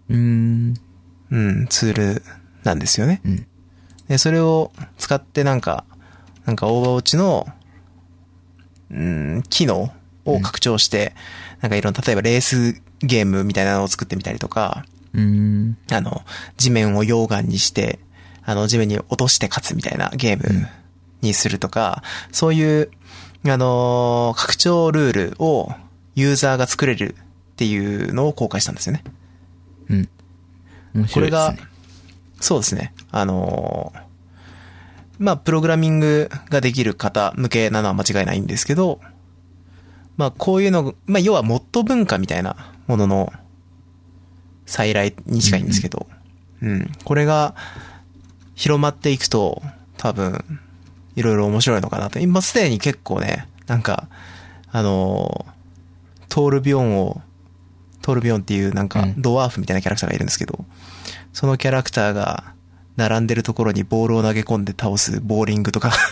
[0.09, 0.88] うーん。
[1.31, 2.23] うん、ツール
[2.63, 3.21] なんですよね。
[3.25, 3.47] うん。
[4.07, 5.85] で、それを使ってなんか、
[6.45, 7.47] なんかオーバーウォッチの、
[8.91, 9.93] うん、機能
[10.25, 11.13] を拡張して、
[11.61, 15.77] なんかいろんな、例えばレースゲームみたいなのを作ってみたりとか、うーん。
[15.91, 16.23] あの、
[16.57, 17.99] 地面を溶岩にして、
[18.43, 20.67] あの、地面に落として勝つみたいなゲーム
[21.21, 22.89] にするとか、そういう、
[23.45, 25.71] あのー拡張ルールを
[26.15, 29.03] ユーザーが作れるっていうのを公開したんですよね。
[30.99, 31.05] うん。
[31.05, 31.69] 面これが白いですね。、
[32.39, 32.93] そうですね。
[33.11, 34.09] あのー
[35.19, 39.01] まあ、プログラミングができる方向けなのは間違いないんですけど、
[40.15, 43.33] まあ、こういうの、まあ、要はモッド文化みたいなものの
[44.65, 46.07] 再来に近いんですけど、
[46.61, 47.53] うん、これが
[48.55, 49.61] 広まっていくと、
[49.97, 50.59] 多分、
[51.15, 52.19] いろいろ面白いのかなと。
[52.19, 54.07] 今すでに結構ね、なんか、
[54.71, 55.59] あのー
[56.29, 57.21] トールビョンを、
[58.01, 60.63] トールビョンっていうなんかうんドワーフみたいなキャラクターがいるんですけど、
[61.39, 62.51] そのキャラクターが
[62.97, 65.93] 並んでるところにボールを投げ込んで倒すボーリングとか。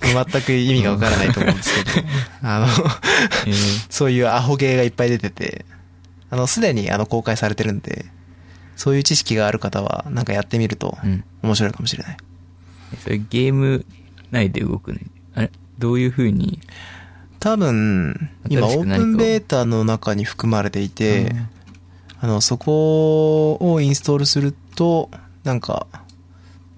[0.00, 2.06] 全く意味がわからないと思うんですけど、
[2.48, 3.86] あの、えー。
[3.90, 5.64] そういうアホゲーがいっぱい出てて、
[6.30, 8.06] あの、すでにあの公開されてるんで、
[8.76, 11.24] そういう知識がある方はなんかやってみるとうん。
[11.42, 12.16] 面白いかもしれない。
[13.02, 13.84] それゲーム
[14.30, 15.50] 内で動くんあれ？
[15.80, 16.60] どういう風に？
[17.40, 21.34] 多分、今オープンベータの中に含まれていて、
[22.20, 25.10] あの、そこをインストールすると、
[25.44, 25.86] なんか、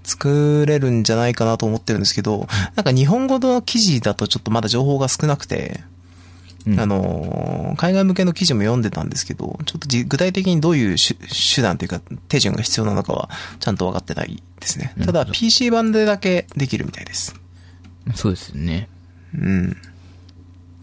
[0.08, 5.80] 作れるんじゃないかなと思ってるんですけど、なんか日本語の記事だとちょっとまだ情報が少なくて、
[6.66, 11.14] うんあの、海外向けの記事も読んでたんですけど、ちょっとじ具体的にどういう手
[11.54, 14.94] 手段というか手順が必要なのかはちゃんと分かってないですね。
[15.04, 17.34] ただ PC 版でだけできるみたいです。
[18.14, 18.88] そうですよね。
[19.34, 19.76] うん。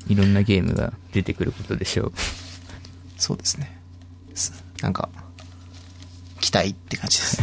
[0.07, 2.13] いろんなゲームが出てくることでしょう。
[3.17, 3.74] そうですね。
[4.35, 5.09] すなんか、
[6.39, 7.41] 期待って感じです。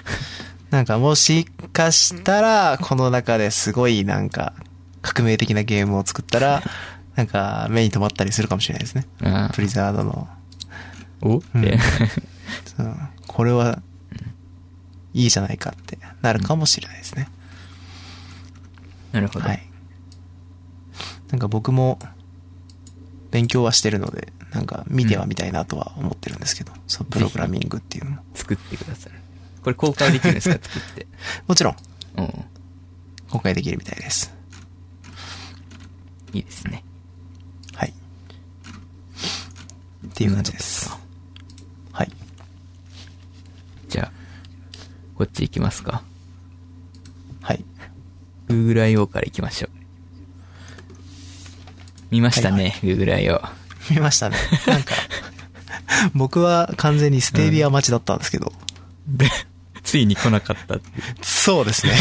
[0.70, 4.54] なんかもしかしたら、この中ですごいなんか、
[5.02, 6.62] 革命的なゲームを作ったら、
[7.16, 9.06] なんか目に留まったりするかもしれないですね。
[9.22, 10.28] あブリザードの。
[10.30, 10.36] あ。
[11.22, 11.78] おって。
[12.78, 13.80] うん これは、
[15.14, 17.28] いいじゃないかってなるかもしれないですね。
[19.12, 19.48] なるほど。
[19.48, 19.66] はい。
[21.30, 21.98] なんか僕も、
[23.30, 28.22] 勉強はしてるので、なんか見てはみたいなとは思ってるんですけど、そのプログラミングっていうのも。
[28.34, 29.12] 作ってください。
[29.62, 30.54] これ公開できるんですか？
[30.60, 31.06] 作って。
[31.46, 31.76] もちろん、
[32.16, 32.44] うん。
[33.30, 34.32] 公開できるみたいです。
[36.32, 36.82] いいですね。
[37.74, 37.92] はい。
[40.06, 40.90] っていう感じです。
[41.92, 42.12] はい。
[43.88, 44.12] じゃあ、
[45.14, 46.02] こっち行きますか。
[47.42, 47.64] はい。
[48.48, 49.06] Google I.O.
[49.06, 49.70] から行きましょう。
[52.10, 53.40] 見ましたね、Google I.O.
[53.90, 54.36] 見ましたね。
[54.66, 54.94] なんか、
[56.14, 58.52] 僕は完全にステービア待ちだったんですけど、
[59.06, 59.28] で、
[59.82, 61.04] ついに来なかったっていう。
[61.22, 61.92] そうですね。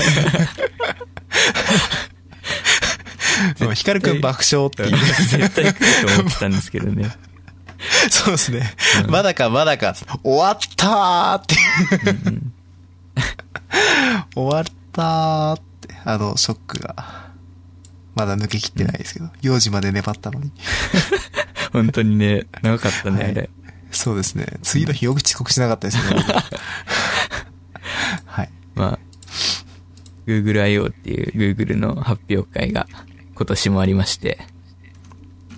[3.62, 4.98] もうヒカルくん爆笑っていう。
[5.28, 7.10] 絶対来ると思ってたんですけどね。
[8.10, 8.74] そうですね。
[9.08, 11.56] まだかまだか、終わったーって。
[14.36, 17.30] 終わったーって、あの、ショックが、
[18.16, 20.52] まだ抜けきってないですけど、4時まで粘ったのに。
[21.74, 23.50] 本当にね、長かったね、はいあれ。
[23.92, 24.46] そうですね。
[24.62, 26.16] 次の日よく遅刻しなかったですね。
[26.16, 26.32] 僕
[28.26, 28.50] はい。
[28.76, 29.00] まあ、
[30.28, 30.88] Google I.O.
[30.88, 32.88] っていう Google の発表会が
[33.36, 34.40] 今年もありまして、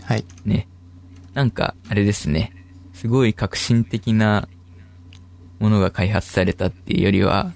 [0.03, 0.25] はい。
[0.45, 0.67] ね。
[1.33, 2.53] なんか、あれですね。
[2.93, 4.47] すごい革新的な
[5.59, 7.53] ものが開発されたっていうよりは、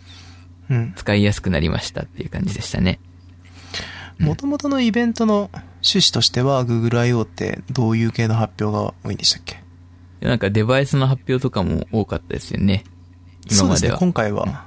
[0.70, 0.94] うん。
[0.96, 3.00] 使いやすくなりましたっていう感じでしたね。
[4.20, 5.50] 元々のイベントの
[5.86, 7.22] 趣旨としては、Google I.O.
[7.22, 9.62] ってどういう系の発表が多いんでしたっけ？
[10.22, 12.84] でなんかデバイスの発表とかも多かったですよね。
[13.52, 13.68] 今までは。
[13.68, 13.98] そうですね。
[14.00, 14.66] 今回は、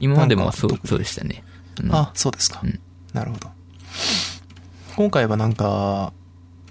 [0.00, 1.44] 今までもそうそうでしたね。
[1.82, 2.60] うんあ、そうですか。
[2.64, 2.80] うん
[3.12, 3.48] なるほど。
[4.96, 6.12] 今回はなんか、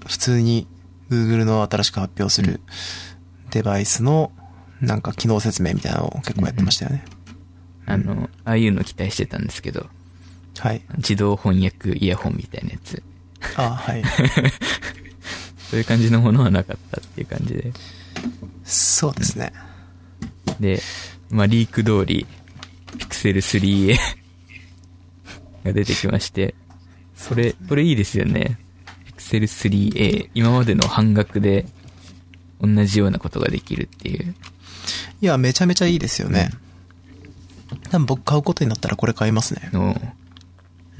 [0.05, 0.67] 普通に
[1.10, 2.60] Google の新しく発表する
[3.51, 4.31] デバイスの
[4.81, 7.05] なんか機能説明みたいなのを結構やってましたよね。
[7.86, 9.88] あの、ああいうの期待してたんですけど、
[10.60, 10.81] はい。
[10.97, 13.01] 自動翻訳イヤホンみたいなやつ。
[13.55, 14.03] あ、はい。
[15.69, 17.71] そういう感じのものはなかったっていう感じで。
[18.63, 19.53] そうですね。
[20.60, 20.81] で、
[21.29, 22.25] まあ、リーク通り、
[22.97, 23.97] Pixel 3a
[25.63, 26.55] が出てきまして、
[27.15, 28.60] それ、これいいですよね。
[29.17, 31.65] Pixel 3a、今までの半額で
[32.62, 34.36] 同じようなことができるっていう。
[35.21, 36.51] いや、めちゃめちゃいいですよね。
[37.89, 39.69] 多分僕買うことになったらこれ買いますね。
[39.73, 39.99] の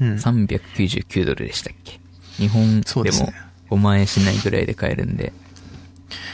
[0.00, 0.14] うん。
[0.14, 2.00] 399ドルでしたっけ
[2.36, 3.34] 日本でもそうですね
[3.70, 5.32] 5万円しないぐらいで買えるんで。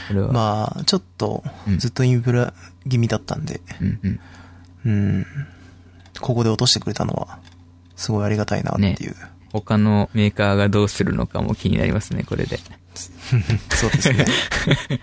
[0.07, 2.53] これは、まあ、ちょっとうん、ずっとインフラ
[2.87, 4.19] 気味だったんで、うんうん。
[4.85, 5.25] うん。
[6.19, 7.39] ここで落としてくれたのは、
[7.95, 9.15] すごいありがたいなっていう。
[9.51, 12.59] 他のメーカーがどうするのかも気になりますね、これで。
[13.73, 14.25] そうですね。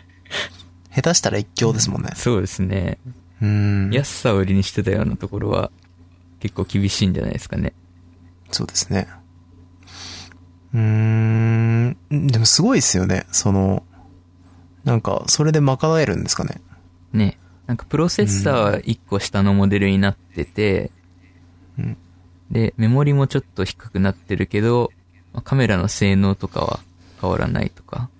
[0.94, 2.10] 下手したら一強ですもんね。
[2.16, 2.98] そうですね。
[3.40, 3.90] うん。
[3.92, 5.70] 安さを売りにしてたようなところは
[6.40, 7.72] 結構厳しいんじゃないですかね。
[8.50, 9.08] そうですね。
[10.74, 11.96] うーん。
[12.11, 13.26] でもすごいですよね。
[13.33, 13.85] その、
[14.85, 16.61] なんか、それで賄えるんですかね。
[17.12, 17.38] ね。
[17.66, 20.90] なんかプロセッサーは1個下のモデルになってて、
[21.78, 21.96] うん
[22.50, 24.90] で、メモリもちょっと低くなってるけど、
[25.33, 26.80] まあカメラの性能とかは
[27.20, 28.11] 変わらないとか、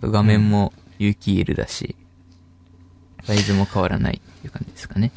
[0.00, 1.94] 画面も有機 EL だし、
[3.22, 5.12] サイズも変わらないっていう感じですかね。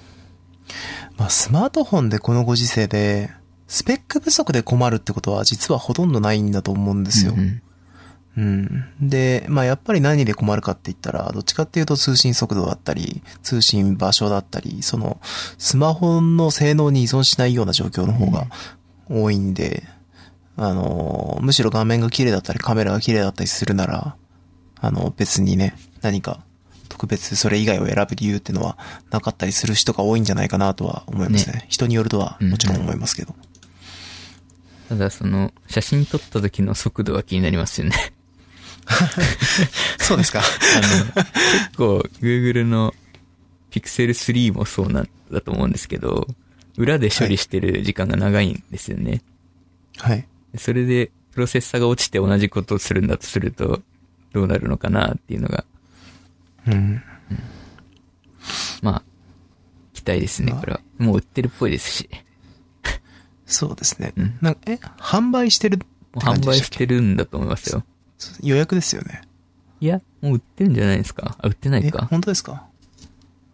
[1.18, 3.32] まあ、スマートフォンでこのご時世で、
[3.68, 7.34] スペック不足で困るってことは実はほとんどないんだと思うんですよ。
[7.34, 7.62] うんうん
[8.38, 8.86] うん。
[9.00, 15.20] で、まあやっぱり何で困るかって言ったら、どっちかっていうと通信速度だったり、通信場所だったり、その、
[15.58, 18.48] スマホの性能に依存しないような状況の方が
[19.10, 19.84] 多いんで、
[20.58, 24.16] あの、むしろ画面が綺麗だったり、カメラが綺麗だったりするなら、
[24.82, 26.42] あの、別にね、何か、
[26.90, 28.78] 特別それ以外を選ぶ理由っていうのは
[29.12, 31.66] なかったりする人が多いんじゃないかなとは思いますね。
[31.68, 33.36] 人によるとはもちろん思いますけど。
[34.90, 38.14] ただその、写真撮った時の速度は気になりますよね。
[40.00, 40.42] そうですか。
[40.42, 42.94] あの、結構 Google の
[43.72, 46.28] Pixel 3もそうなんだと思うんですけど、
[46.78, 49.22] 裏で処理してる時間が長いんですよね。
[49.98, 50.28] はい。
[50.58, 53.82] それで、プロセッサが落ちて同じことをするんだとすると、
[54.34, 55.66] どうなるのかなっていうのが、
[56.68, 57.02] うん。
[58.82, 59.04] まあ、
[59.94, 60.82] 期待ですね、まあこれは。
[60.98, 62.10] もう売ってるっぽいですし。
[63.46, 64.14] そうですね。
[64.18, 65.80] うんなんかえ、販売してる
[66.14, 67.84] 販売してるんだと思いますよ。
[68.42, 69.22] 予約ですよね。
[69.82, 71.36] いや、もう売ってるんじゃないですか？
[71.40, 72.66] あ、売ってないえ、か本当ですか？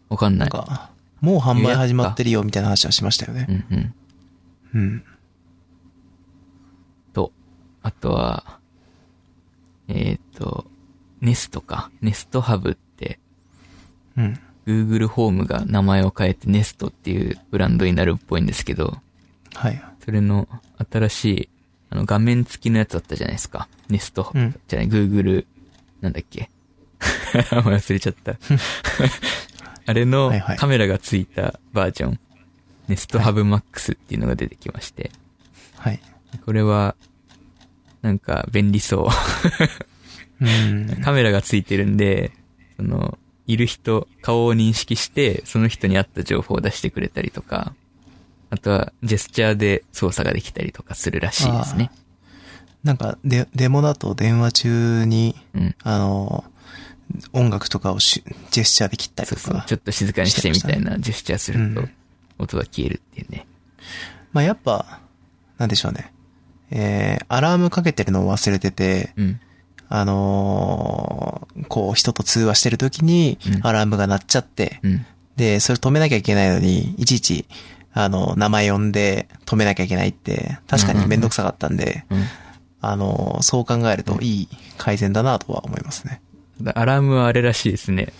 [0.09, 0.39] わかんな。
[0.39, 3.47] ないんか、もう販売始まってるよみたいな話はしましたよね。
[3.49, 3.93] うん
[4.73, 4.81] うん。
[4.81, 5.03] うん。
[7.13, 7.31] と、
[7.81, 8.59] あとは、
[9.87, 10.65] えっ、と、
[11.19, 11.91] ネストか。
[12.01, 13.19] ネストハブって、
[14.15, 14.39] うん。
[14.67, 18.99] Google ホームが名前を変えてネストっていうブランドになるっぽいんですけど、
[19.53, 19.83] はい。
[20.03, 20.47] それの
[20.91, 21.49] 新しい、
[21.89, 23.67] あの画面付きのやつあったじゃないですか。
[23.89, 25.45] ネスト、うんじゃない、Google、
[26.01, 26.49] なんだっけ。
[27.31, 28.37] 忘れちゃった。
[29.85, 32.19] あれのカメラがついたバージョン、
[32.87, 35.11] ネストハブマックスっていうのが出てきまして、
[35.77, 35.99] はい。
[36.45, 36.95] これは、
[38.01, 39.09] なんか便利そ
[40.41, 40.45] う。
[40.45, 40.87] うん。
[41.03, 42.31] カメラがついてるんで、
[42.77, 47.73] その、いる人、顔を認識して、その人に合った情報を出してくれたりとか、
[48.51, 51.89] あとは、ジェスチャーで操作ができたりとかするらしいですね。
[52.83, 55.75] なんか、デ、デモだと電話中に、うん。
[55.83, 56.43] あの、
[57.33, 59.41] 音楽とかをしジェスチャーで切ったりとか。
[59.41, 59.63] そうそう。
[59.67, 61.91] ちょっと静かにしてみたいなジェスチャーするとうん、
[62.39, 63.47] 音が消えるっていうね。
[64.33, 64.99] まあ、やっぱ、
[65.57, 66.13] なんでしょうね。
[66.71, 69.39] えー、アラームかけてるのを忘れてて、うん。
[69.87, 75.05] あのーこう、人と通話してる時にう、んアラームが鳴っちゃって、うん。
[75.35, 77.45] で、それ止めなきゃいけないのに、いちいち、
[77.93, 82.25] あの、名前呼んで止めなきゃいけないって、確かにめんどくさかったんで、うん。
[82.81, 86.21] あの、そう考えるといい改善だなとは思いますね。
[86.61, 88.13] だアラームはあれらしいですね。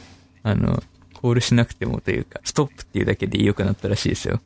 [0.44, 4.42] あの、コールしなくてもというか、ストップっていうだけで良くなったらしいですよ。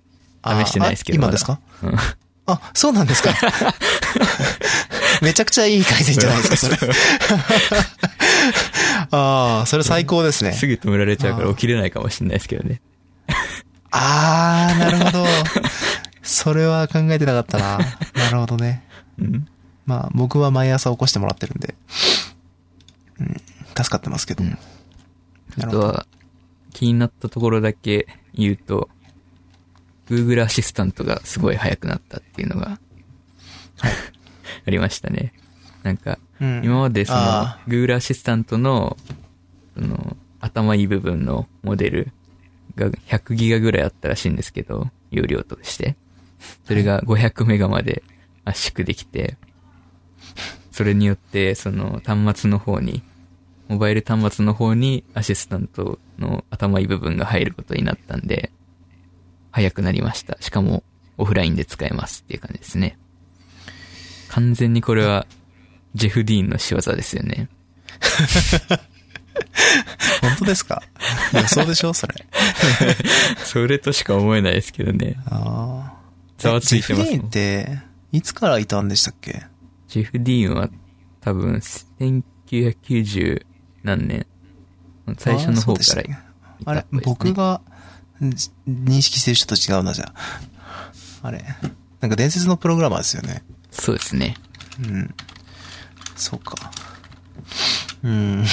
[0.45, 1.17] 試してないですけど。
[1.17, 1.59] 今ですか？
[1.83, 1.95] うん。
[2.47, 3.31] あ、そうなんですか
[5.23, 6.77] めちゃくちゃいい改善じゃないですか、それ。
[9.11, 10.51] ああ、それ最高ですね。
[10.53, 12.81] すぐ止められちゃうから起きれないかもしれないですけどね。
[13.97, 15.25] ああ、なるほど。
[16.21, 17.77] それは考えてなかったな。
[17.77, 18.83] なるほどね。
[19.17, 19.47] うん。
[19.85, 21.75] まあ、僕は毎朝起こしてもらってるんで、
[23.19, 23.41] うん、
[23.75, 24.43] 助かってますけど。
[24.43, 24.57] うん。
[25.61, 26.05] あとは、
[26.73, 28.89] 気になったところだけ言うと、
[30.09, 32.79] Google アシスタントがすごい速くなったっていうのが、
[34.67, 35.31] ありましたね。
[35.83, 38.97] なんか、うん今までそのあ、Google アシスタントの、
[39.75, 42.11] その、頭いい部分のモデル
[42.75, 45.95] が100ギガぐらいあったらしいんですけど、容量として。
[46.65, 48.03] それが500メガまで
[48.43, 49.37] 圧縮できて、
[50.71, 53.01] それによって、その端末の方に、
[53.67, 58.51] モバイル端末の方にアシスタントの頭いい部分が入ることになったんで、
[59.51, 60.37] 早くなりました。
[60.41, 60.83] しかも、
[61.17, 62.97] オフラインで使えますっていう感じですね。
[64.27, 65.25] 完全にこれは、
[65.93, 67.47] ジェフ・ディーンの仕業ですよね。
[70.21, 70.81] 本当ですか？
[71.33, 71.93] 予想でしょ？
[71.93, 72.15] それ。
[73.43, 75.15] それとしか思えないですけどね。
[75.27, 75.95] ああ。
[76.37, 77.79] ざわついてますジェフディーンって、
[78.11, 79.45] いつからいたんでしたっけ？
[79.87, 80.69] ジェフ・ディーンは
[81.21, 81.61] 多分、
[81.99, 83.45] 1990
[83.83, 84.25] 何年、
[85.17, 86.17] 最初の方からいたっけ？
[86.65, 87.61] あれ僕が
[88.21, 88.29] ん
[88.67, 90.11] 認識してる人と違うな、じゃ
[91.21, 91.27] あ。
[91.27, 91.43] あれ。
[92.01, 93.43] なんか伝説のプログラマーですよね。
[93.71, 94.35] そうですね。
[94.79, 95.13] うん。
[96.15, 96.71] そうか。
[98.03, 98.45] うん。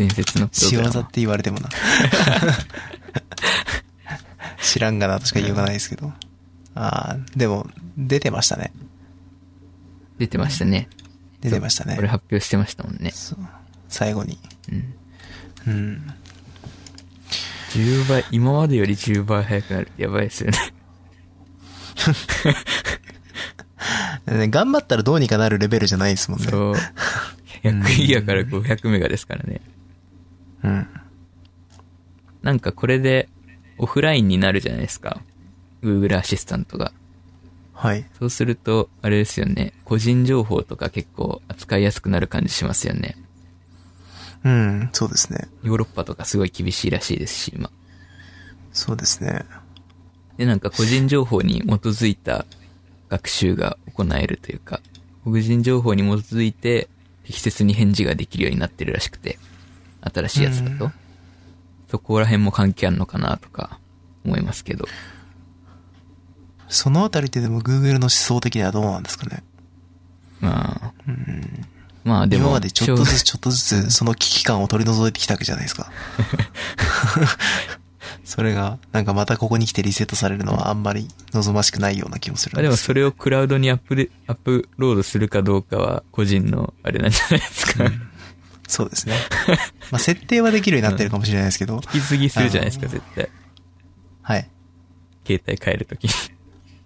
[0.00, 0.82] 伝説の仕業。
[0.84, 1.68] って言われてもな。
[4.62, 6.10] 知らんがなとしか言いようがないですけど。
[6.74, 8.72] ああ、でも、出てましたね。
[10.18, 10.88] 出てましたね。
[11.42, 12.08] 出てましたねこれ。
[12.08, 13.10] 発表してましたもんね。
[13.10, 13.38] そう。
[13.88, 14.38] 最後に。
[14.72, 14.94] うん。
[15.66, 16.14] うん。
[17.72, 20.58] 10倍、今までより10倍速くなるってやばいですよね。
[24.38, 26.46] ね頑張ったらどうにかなるレベルじゃないですもんね。
[26.46, 26.74] そう。
[27.62, 29.60] 100ギガから500メガですからね。
[29.60, 29.79] うん。
[30.62, 33.28] なんかこれで
[33.78, 35.20] オフラインになるじゃないですか。
[35.82, 36.92] Google アシスタントが。
[37.72, 38.04] はい。
[38.18, 39.72] そうすると、あれですよね。
[39.84, 43.16] 個人情報とか結構扱いやすくなる感じしますよね。
[44.44, 45.48] うん、そうですね。
[45.62, 47.70] ヨーロッパとかすごい厳しいらしいですし、今。
[48.72, 49.44] そうですね。
[50.36, 52.46] で、なんか個人情報に基づいた
[53.08, 54.80] 学習が行えるというか、
[55.24, 56.88] 個人情報に基づいて
[57.24, 59.38] 適切に返事ができるようになってるらしくて、
[60.02, 60.84] 新しいやつだと？
[60.86, 60.92] うん
[61.90, 63.80] そこら辺も関係あるのかなとか
[64.24, 64.86] 思いますけど。
[66.68, 69.42] そのあたりってでも Google の思想的にはどうなんですかね？
[70.38, 70.92] まあ、
[72.04, 75.90] まあでも、今までちょっとずつしちょっとずつその危機感を取り除いてきたわけじゃないですか。
[78.24, 87.90] それが、なんかまたここに来てリセットされるのはあんまり望ましくないような気もするょうがでもそれをクラウドにアップで、アップロードするかどうかは個人のあれなんじゃないですか。
[88.70, 89.16] そうですね。
[89.90, 93.28] まあ、設定はできるようになってるかもしれないですけど、引き継ぎするじゃないですか、絶対。
[94.22, 94.48] はい。
[95.26, 96.10] 携帯変えるときに。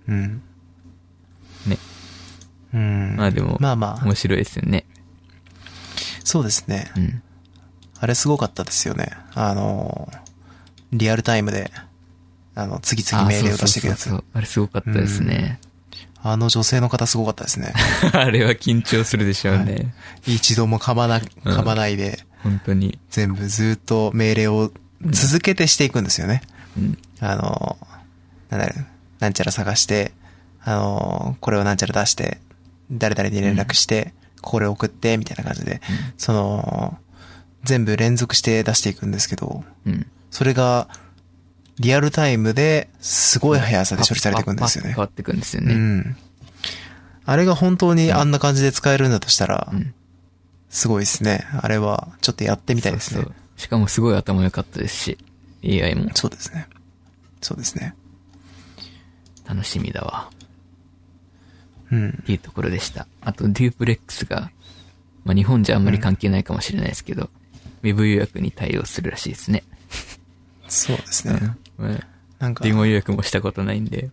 [0.09, 0.43] うん。
[1.66, 1.78] ね。
[2.72, 3.16] うん。
[3.16, 4.87] まあでも、まあまあ面、白いですよね。
[6.24, 6.91] そうですね。
[6.97, 7.22] うん。
[8.01, 9.12] あれすごかったですよね。
[9.35, 10.11] あの、
[10.91, 11.70] リアルタイムで、
[12.55, 14.07] あの、次々命令を出していくやつ。
[14.07, 15.61] あそうそうそうあれすごかったですね。
[16.27, 17.75] あの女性の方すごかったですね。
[18.14, 19.95] あれは緊張するでしょうね。
[20.27, 22.99] 一度も噛まな、噛まないで、本当に。
[23.11, 24.72] 全部ずっと命令を
[25.11, 26.41] 続けてしていくんですよね。
[26.79, 26.99] うん。
[27.20, 27.77] あの、
[28.49, 28.85] なんだろう、
[29.20, 30.12] なんちゃら探して、
[30.64, 32.41] あの、これをなんちゃら出して、
[32.91, 35.83] 誰々に連絡して、これ送って、みたいな感じで、
[36.16, 36.99] その、
[37.64, 40.07] 全部連続して出していくんですけど、うん。
[40.31, 40.89] それが、
[41.79, 44.99] リアルタイムですごい速さで処理されていくんですよね変。
[44.99, 45.75] わっていくんですようね。
[45.75, 46.16] ん。
[47.27, 49.95] あれが本当にあんな感じで使えるんだとしたらう、ん。
[50.68, 51.47] すごいですね。
[51.61, 53.25] あれは、ちょっとやってみたいですねそう。
[53.25, 55.18] そうしかもすごい頭良かったですし、
[55.64, 56.66] AI もそうですね。
[57.41, 57.95] そうですね。
[59.47, 60.31] 楽しみだわ。
[61.93, 62.25] うんっ。
[62.25, 63.07] ていうところでした。
[63.20, 64.51] あと、デュープレックスが、
[65.25, 67.31] まあ、日本じゃあんまり関係ないかもしれないですけど、
[67.83, 69.62] ウェブ予約に対応するらしいですね。
[70.68, 71.39] そうですね。
[71.41, 71.57] うん。
[71.79, 72.07] まあ
[72.39, 74.11] なんか電、話予約もしたことないんで、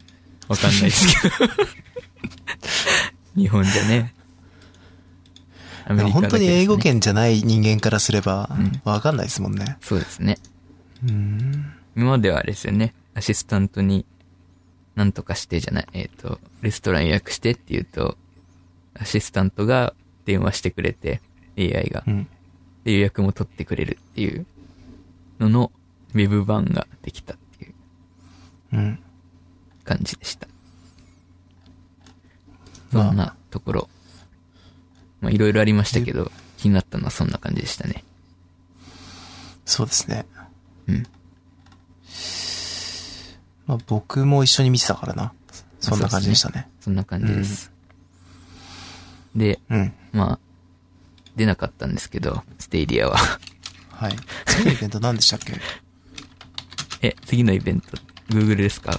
[0.48, 1.36] わかんないですけど。
[3.42, 4.14] 日本じゃね。
[5.86, 6.94] アでも本当に英語圏。
[6.94, 9.78] 圏じゃない人間からすればうん、わかんないですもんね。
[9.82, 10.38] そうですね。
[11.04, 11.74] うん。
[11.96, 12.94] 今まではあれですよね。
[13.14, 14.06] アシスタントに、
[14.96, 18.18] なんとかしてじゃない、えっ、と、レストラン予約してって言うと、
[18.94, 19.94] アシスタントが
[20.26, 21.22] 電話してくれて、
[21.58, 22.04] AI が。
[22.08, 22.28] うん。
[22.84, 24.46] で、予約も取ってくれるっていう
[25.40, 25.72] のの、
[26.14, 27.36] ウェブ版ができた
[28.74, 29.00] ううん。
[29.84, 30.48] 感じでした。
[32.92, 33.90] まあそんなところ。
[35.22, 38.04] まあ、いろいろありましたけど、気になったのはそんな感じでしたね。
[39.66, 40.26] そうですね。
[40.88, 41.04] うん。
[43.68, 45.34] まあ僕も一緒に見てたからな。
[45.80, 46.70] そんな感じでしたね。
[46.80, 47.72] そんな感じです。
[49.36, 49.94] で、うん。
[50.12, 50.40] まあ、
[51.36, 53.18] 出なかったんですけど、ステイディアは。
[53.92, 54.16] はい。
[54.46, 55.54] 次のイベント何でしたっけ？
[57.08, 57.98] え、次のイベント、
[58.30, 58.98] Google ですか？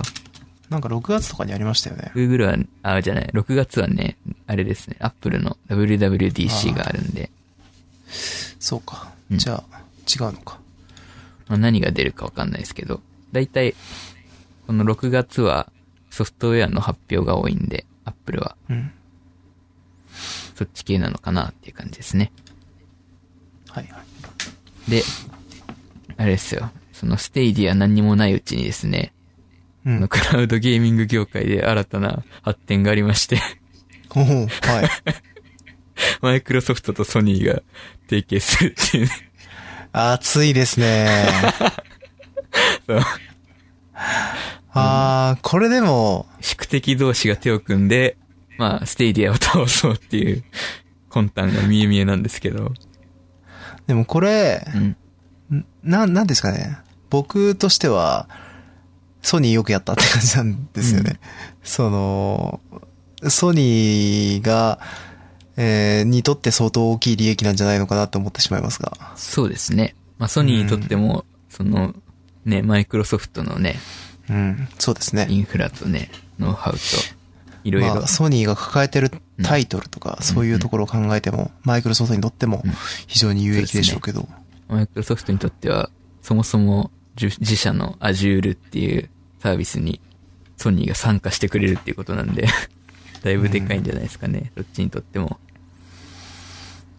[0.68, 2.12] なんか6月とかにありましたよね。
[2.14, 4.16] Google は、あ、じゃない、6月はね、
[4.46, 7.30] あれですね、Apple の WWDC があるんで、
[8.58, 9.12] そうか。
[9.30, 10.58] うんじゃあ、違うのか。
[11.48, 13.00] まあ、何が出るかわかんないですけど、
[13.32, 13.74] だいたい、
[14.66, 15.70] この6月は
[16.10, 18.92] ソフトウェアの発表が多いんで、Apple はうん。
[20.54, 22.30] そっち系なのかなっていう感じですね。
[23.68, 24.00] はいは
[24.86, 24.90] い。
[24.90, 25.02] で、
[26.18, 26.70] あれですよ、
[27.02, 29.12] そのステイディア何にもないうちにですね、
[29.84, 30.06] うん。
[30.06, 33.40] クラウドゲーミング業界で新たな発展がありまして、
[34.14, 34.46] おおはい。
[36.22, 37.60] マイクロソフトとソニーが
[38.08, 39.12] 提携するっていうね。
[39.90, 41.26] 熱いですね。
[42.86, 43.00] そう
[44.70, 48.16] あー、これでも、宿敵同士が手を組んで、
[48.58, 50.44] まあ、ステイディアを倒そうっていう
[51.10, 52.72] 魂胆が見え見えなんですけど。
[53.88, 54.96] でもこれう、ん。
[55.52, 56.78] んな、なんですかね。
[57.12, 58.26] 僕としては、
[59.20, 61.20] ソニーよくやったって感じなんですよね。
[61.62, 62.60] その、
[63.28, 64.78] ソニーが、
[65.58, 68.96] えー、にとって相当大きい利益なんじゃないのかなと思ってしまいますが。
[69.16, 69.94] そうですね。
[70.16, 71.94] まあ、ソニーにとっても、その、
[72.46, 73.76] ね、マイクロソフトのね、
[74.30, 75.26] うん、そうですね。
[75.28, 76.78] インフラとね、ノウハウと、
[77.64, 78.06] いろいろまあ、。
[78.06, 79.10] ソニーが抱えてる
[79.42, 82.72] タイトルとか、そういうところを考えても、マイクロソフトにとってもうん
[83.06, 84.26] 非常に有益でしょうけど。
[84.68, 85.90] マイクロソフトにとっては、
[86.22, 86.90] そもそも
[87.20, 89.08] 自自社の Azure っていう
[89.40, 90.00] サービスに
[90.56, 92.46] ソニーが参加してくれるっていうことなんで、
[93.22, 94.52] だいぶでかいんじゃないですかね。
[94.54, 95.38] どっちにとっても。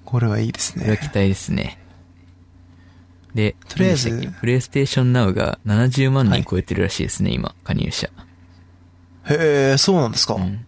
[0.06, 0.86] これはいいですね。
[0.86, 1.80] これは期待ですね。
[3.34, 8.10] で、とりあえずプレイステーション Now が70万人超えてるらしいですね、今、加入者。
[9.26, 10.36] へえ、そうなんですか。
[10.36, 10.66] うん。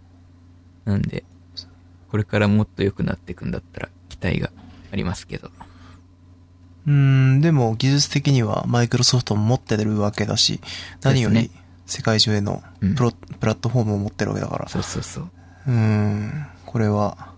[0.85, 1.23] なんで、
[2.09, 4.51] これからもっと良くなっていくんだったら期待が
[4.91, 5.51] ありますけど。
[6.87, 10.59] うーん、でも技術的にはマイクロソフトも持ってるわけだし、
[11.01, 11.49] 何より
[11.85, 14.67] 世界中へのうんプロ、プラットフォームを持ってるわけだから。
[14.69, 15.29] そうそうそう。
[15.67, 17.33] うーん、これは、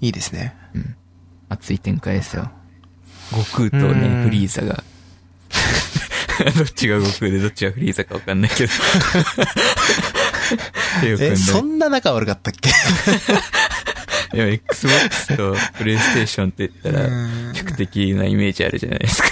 [0.00, 0.54] いいですね。
[0.74, 0.96] うん。
[1.48, 2.50] 熱い展開ですよ。
[3.30, 4.82] 悟空とうね、んフリーザが。
[6.56, 8.72] どっちが悟空でどっちがフリーザかわかんないけど。
[11.04, 12.70] え、でそんな仲悪かったっけ？
[14.34, 19.28] いや、Xbox とプレイステーションって言ったら、うん宿敵なイメージあるじゃないですか。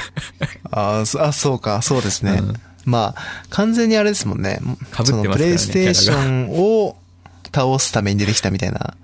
[0.71, 2.33] ああ、そうか、そうですね。
[2.33, 4.59] うんまあ、完全にあれですもんね。
[4.61, 6.97] 被ってますからねそのプレイステーションを
[7.55, 8.97] 倒すために出てきたみたいな。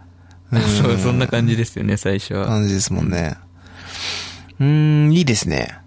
[0.58, 2.46] ん そう、そんな感じですよね、最初は。
[2.46, 3.36] 感じですもんね。
[4.60, 5.78] うーん、いいですね。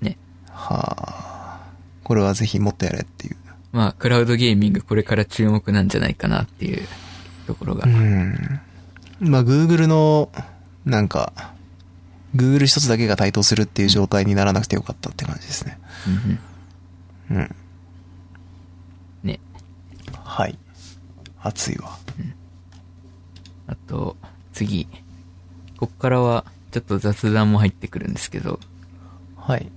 [0.00, 0.16] ね。
[0.50, 1.60] はあ。
[2.02, 3.36] これはぜひもっとやれっていう。
[3.72, 6.86] まあ、クラウドゲーミングこれから注目なんじゃないかなっていう
[7.46, 7.88] ところがう。
[7.90, 8.60] ん。
[9.20, 10.30] まあ、Google の、
[10.84, 11.32] なんか、
[12.34, 15.78] Google 一つだけが台頭するっていう状態にならなくてよかったって感じですね。
[16.06, 17.56] うんうんうん。
[19.24, 19.40] ね。
[20.22, 20.58] はい。
[21.40, 21.98] 熱いわ。
[23.66, 24.16] あと、
[24.52, 24.86] 次。
[25.78, 28.60] こっからは、ちょっと雑談も入ってくるんですけど、
[29.36, 29.70] はい。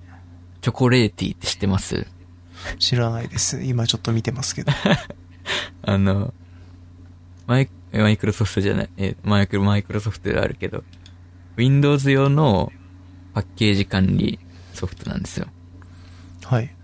[0.61, 2.07] チョコレーティーって知ってます？
[2.77, 3.63] 知らないです。
[3.63, 4.71] 今ちょっと見てますけど。
[5.83, 6.33] あの、
[7.47, 10.83] マイ、マイクロソフトじゃない、え、マイクロ、マイクロソフトであるけど、
[11.55, 12.71] Windows 用の
[13.33, 14.37] パパッケージ管理
[14.73, 15.47] ソフトなんですよ。
[16.43, 16.75] はい。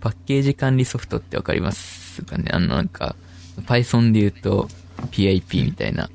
[0.00, 2.50] パッケージ管理ソフトってわかりますかね？
[2.52, 3.14] あのなんか、
[3.60, 4.68] Python で言うと
[5.12, 6.10] PIP みたいな、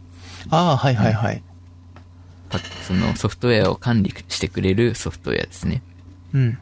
[0.50, 1.42] ああ、はいはいはい。
[2.50, 5.82] パそのソフトウェアを管理してくれるソフトウェアですね。
[6.34, 6.58] うん。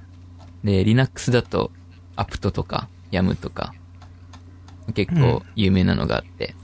[0.64, 1.72] で、Linux だと
[2.18, 3.74] apt とか YAM とか、
[4.94, 6.56] 結構有名なのがあって、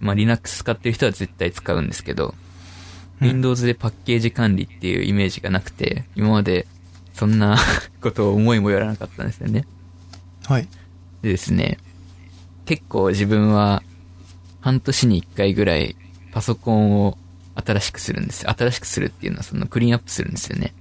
[0.00, 2.44] まあ Linux 使ってる人は絶対使うんですけど、うん
[3.20, 6.66] Windows でパッケージ管理っていうイメージがなくて、今まで
[7.14, 7.56] そんな
[8.02, 9.66] ことを思いもよらなかったんですよね。
[10.46, 10.68] はい。
[11.22, 11.78] でですね、
[12.66, 13.82] 結構自分は
[14.60, 15.96] 半年に一回ぐらい
[16.32, 17.16] パソコンを
[17.54, 18.50] 新しくするんですよ。
[18.50, 20.74] 新しくするっていうのはそのクリーンアップするんですよね。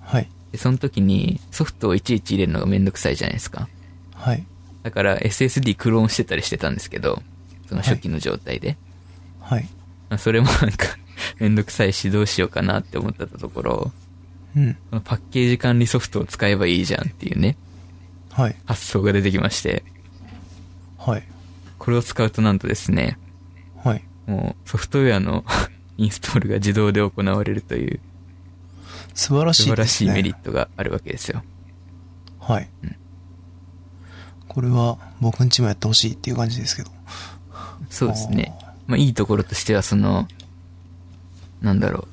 [0.00, 0.28] はい。
[0.52, 3.68] で、その時にソフトをいちいち入れるのがめんどくさいじゃないですか。
[4.14, 4.44] はい。
[4.82, 7.22] だから SSD クローンしてたりしてたんですけど、
[7.68, 8.76] その初期の状態で。
[9.40, 9.68] はい。
[10.08, 10.86] まあそれも なんか
[11.38, 13.92] めんどくさいしどうしようかなって思ってたところ、
[14.56, 14.74] うん。
[14.74, 17.56] このパッケージ管理ソフトを使えばいいじゃんっていうね、
[18.30, 18.56] はい。
[18.66, 19.84] 発想が出てきまして、
[20.96, 21.22] はい。
[21.78, 23.18] これを使うとなんとですね、
[23.82, 24.04] はい。
[24.26, 25.44] もうソフトウェアの
[25.98, 28.00] インストールが自動で行われるという
[29.14, 29.86] 素晴らし素晴ら。
[29.86, 31.42] しいメリットがあるわけですよ。
[32.38, 32.68] はい。
[34.58, 36.90] これは僕んちもやってほしいっていう感じですけど。
[37.90, 38.52] そうですね。
[38.88, 40.26] まあいいところとしてはその、
[41.62, 42.08] なんだろ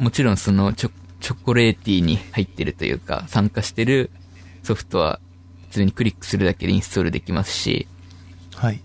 [0.00, 0.02] う。
[0.02, 4.10] もちろんそのチョ Chocolatey に入ってるというか、参加してる
[4.64, 5.20] ソフトは
[5.68, 7.86] 普通にクリックするだけでインストールできますし、
[8.56, 8.80] はい。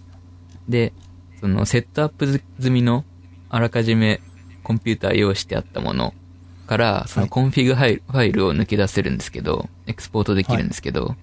[0.69, 0.93] で、
[1.41, 3.03] そのセットアップ済みの
[3.49, 4.21] あらかじめ
[4.61, 6.13] コンピューター用意してあったもの
[6.67, 11.15] から、そのはいコンフィグファイルを抜き出せるんですけど、エクスポートできるんですけど、で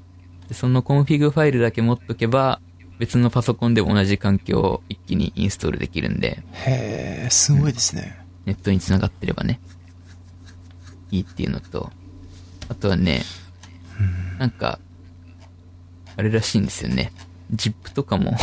[0.53, 2.61] そのコンフィグファイルだけ持っとけば、
[2.99, 8.19] 別のパソコンでも同じ環境を一気にインストールできるんで、へえ、すごいですね。
[8.45, 9.61] ネットに繋がってればね、
[11.11, 11.91] いいっていうのと、
[12.69, 13.23] あとはね、
[14.39, 14.79] なんか、
[16.17, 17.13] あれらしいんですよね。
[17.55, 18.37] ZIP とかも、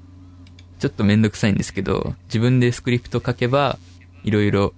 [0.78, 3.78] ちょっとめんどくさいんですけど、自分でスクリプト書けば、
[4.22, 4.74] いろいろ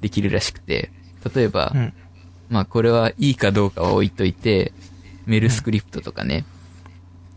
[0.00, 0.90] できるらしくて、
[1.34, 1.92] 例えば、うん。
[2.48, 4.72] まあこれはいいかどうかは置いといて、
[5.30, 6.44] メールスクリプトとかね、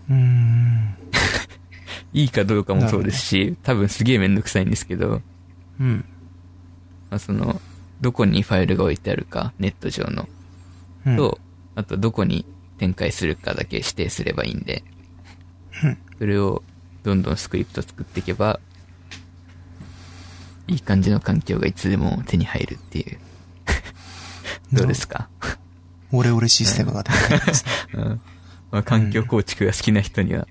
[0.10, 0.96] うーん。
[2.12, 5.22] いいかどうかもそうですし、多分すげえめんどくさいんですけど、
[5.80, 6.04] うん。
[7.12, 7.62] まあその、
[8.02, 10.28] どこにファイルが置いてあるか、ネット上の、
[11.06, 11.40] うん、と、
[11.76, 12.48] あとどこに
[12.80, 14.84] 展開するかだけ指定すればいいんで、
[15.84, 15.98] うん。
[16.18, 16.64] それを
[17.04, 18.60] どんどんスクリプト作っていけば、
[20.68, 23.20] いい感じの環境がいつでも手に入るっていう。
[24.72, 25.30] どうですか、
[26.14, 27.72] オレオレシステムが出てきますね。
[27.94, 28.22] うん
[28.72, 30.48] まあ、環境構築が好きな人には、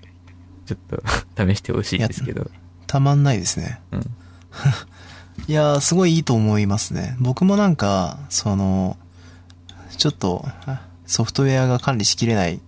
[0.65, 1.03] ちょっと
[1.45, 2.49] 試してほしいですけど。
[2.87, 3.81] たまんないですね。
[3.91, 4.01] うん。
[5.47, 7.17] いやー、すごいいいと思いますね。
[7.19, 8.97] 僕もなんか、その、
[9.97, 12.61] ちょっと、あソフトウェアが管理しきれない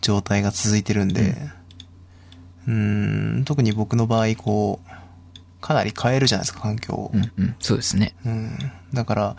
[0.00, 1.36] 状態が続いてるんで、
[2.68, 4.90] うーん、特に僕の場合、こう、
[5.60, 7.10] かなり変えるじゃないですか、環境を。
[7.12, 7.56] うんうん。
[7.58, 8.14] そうですね。
[8.24, 8.58] うん。
[8.92, 9.36] だから、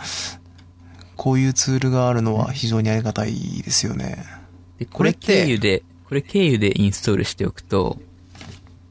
[1.26, 4.24] こういうツールがあるのは非常にありがたいですよね。
[4.78, 7.98] で、これ経由で、これ経由でインストールしておくと、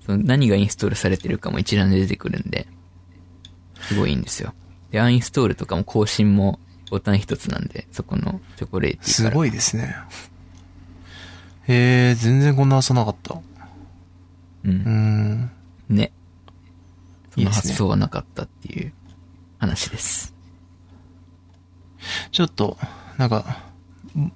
[0.05, 2.67] その何がインストールされてるかも一覧で出てくるんで、
[3.83, 4.53] すごいいいんですよ。
[4.91, 6.59] で、アンインストールとかも更新も
[6.91, 9.31] ボタン一つなんで、そこのチョコレーティーから。
[9.31, 9.95] すごいですね。
[11.69, 13.35] へえ、全然こんな朝なかった。
[13.35, 13.43] う。
[14.65, 15.51] うんん。
[15.89, 16.11] ね。
[17.33, 18.93] その発想はなかったっていう
[19.61, 20.34] 話です。
[22.31, 22.77] ちょっと、
[23.19, 23.63] なんか、
[24.17, 24.33] ん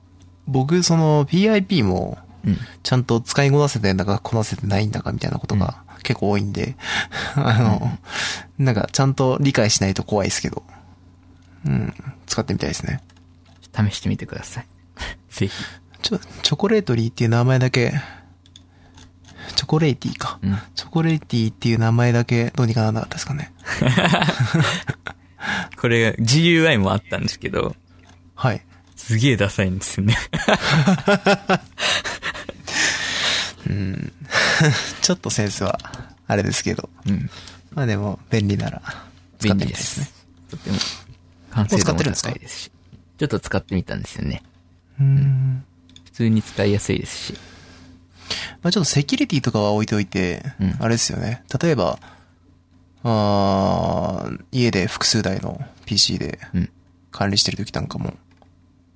[0.47, 2.59] 僕、その PIP も、うん。
[2.83, 6.77] ちゃんと使いこなせてんだかこなせてないんだかみたいなことが結構多いんで、
[7.37, 7.99] あの、
[8.59, 10.63] なんかちゃんと理解しないと怖いですけど、
[11.67, 11.95] うん、
[12.27, 13.03] 使ってみたいですね。
[13.75, 14.67] 試してみてください。
[15.31, 15.53] ぜひ。
[16.03, 18.01] ちょ、チョコレートリーっていう名前だけ、
[19.57, 20.39] チョコレーティーか。
[20.43, 20.59] うん。
[20.75, 23.53] チョコレーティーっていう名前だけどうにかならなかったですかね。
[25.77, 27.75] これが GUI もあったんですけど、
[28.35, 28.63] はい。
[28.97, 30.17] すげえダサいんですよね。
[33.69, 34.13] うん。
[35.03, 35.79] ちょっとセンスは、
[36.27, 36.89] あれですけど。
[37.07, 37.31] うん。
[37.73, 38.83] まあでも、便利なら、
[39.39, 40.27] 使ってみたい便利でですねす。。
[40.51, 40.79] とても、
[41.51, 42.71] 完成度も高いですし。
[43.19, 44.43] ちょっと使ってみたんですよね。
[45.01, 45.65] うん。
[46.05, 47.35] 普通に使いやすいですし。
[48.63, 51.43] まあちょっとセキュリティとかは置いておいて、うんあれですよね。
[51.61, 51.99] 例えば、
[53.05, 56.71] あー家で複数台の PC でうん。
[57.11, 58.15] 管理してる時なんかも、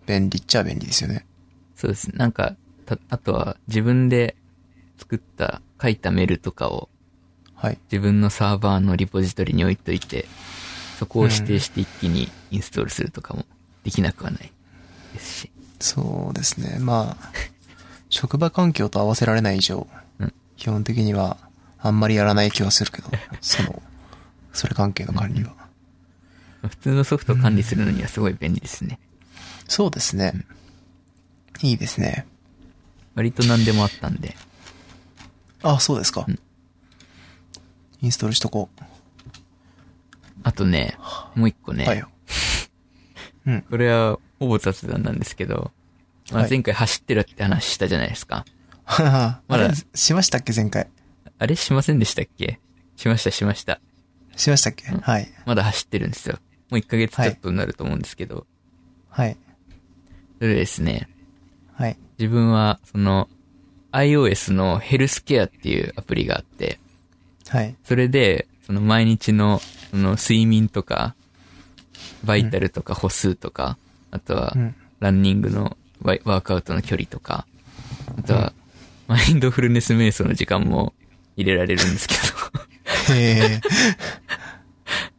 [0.07, 1.25] 便利っちゃ便利ですよね。
[1.75, 2.15] そうです。
[2.15, 2.55] なんか、
[2.87, 4.37] た、あとは自分で
[4.99, 6.89] 作った、書いたメールとかを
[7.63, 7.79] はい。
[7.93, 10.27] 自分のサーバーのリポジトリに置いといて、
[10.99, 13.45] そこを指定して一気にインストールするとかも
[13.85, 14.53] できなくはない
[15.15, 15.51] ですし。
[15.79, 16.79] そうですね。
[16.81, 17.31] まあ、
[18.11, 19.87] 職場環境と合わせられない以上、
[20.19, 21.39] うん基本的には
[21.81, 23.83] あんまりやらない気はするけど、その、
[24.53, 25.55] それ関係の管理は。
[26.69, 28.99] 普通のソフトを管理するのにはすごい便利ですね。
[29.69, 30.33] そうですね。
[31.63, 32.27] いいですね。
[33.15, 34.37] 割と何でもあったんで。
[35.63, 36.25] あ、そうですか。
[36.27, 36.39] うん
[38.01, 38.69] インストールしとこ
[40.43, 40.97] あとね、
[41.37, 41.75] もう一個う。
[41.77, 42.09] ね、はいよ。
[43.47, 43.63] うん。
[43.63, 45.71] これはほぼ雑談なんですけど、
[46.33, 48.45] まあ、はい前回走ってるって話したじゃないですか。
[48.99, 50.89] ままだだ、しましたっけ前回？
[51.39, 52.59] あれしませんでしたっけ？
[52.97, 53.81] しましたしました。
[54.37, 55.29] しましたっけ、うんはい。
[55.47, 56.39] まだ走ってるんですよ。
[56.71, 58.47] もう1ヶ月ちょっとになると思うんですけど。
[59.09, 59.37] はい。
[60.39, 61.09] それでですね、
[61.75, 61.97] はい。
[62.19, 63.29] 自分は、その、
[63.93, 66.79] iOS のヘルスケアっていうアプリがあって、
[67.49, 67.77] はい。
[67.85, 69.61] それで、その毎日の、
[69.91, 71.15] その睡眠とか、
[72.25, 73.77] バイタルとか歩数とか、
[74.11, 74.75] あとはう、ん。
[75.01, 77.47] ランニングのワークアウトの距離とか、
[78.19, 78.53] あとは、
[79.09, 80.95] マインドフルネス瞑想の時間も
[81.37, 82.72] 入れられるんですけど、
[83.11, 83.61] へえ。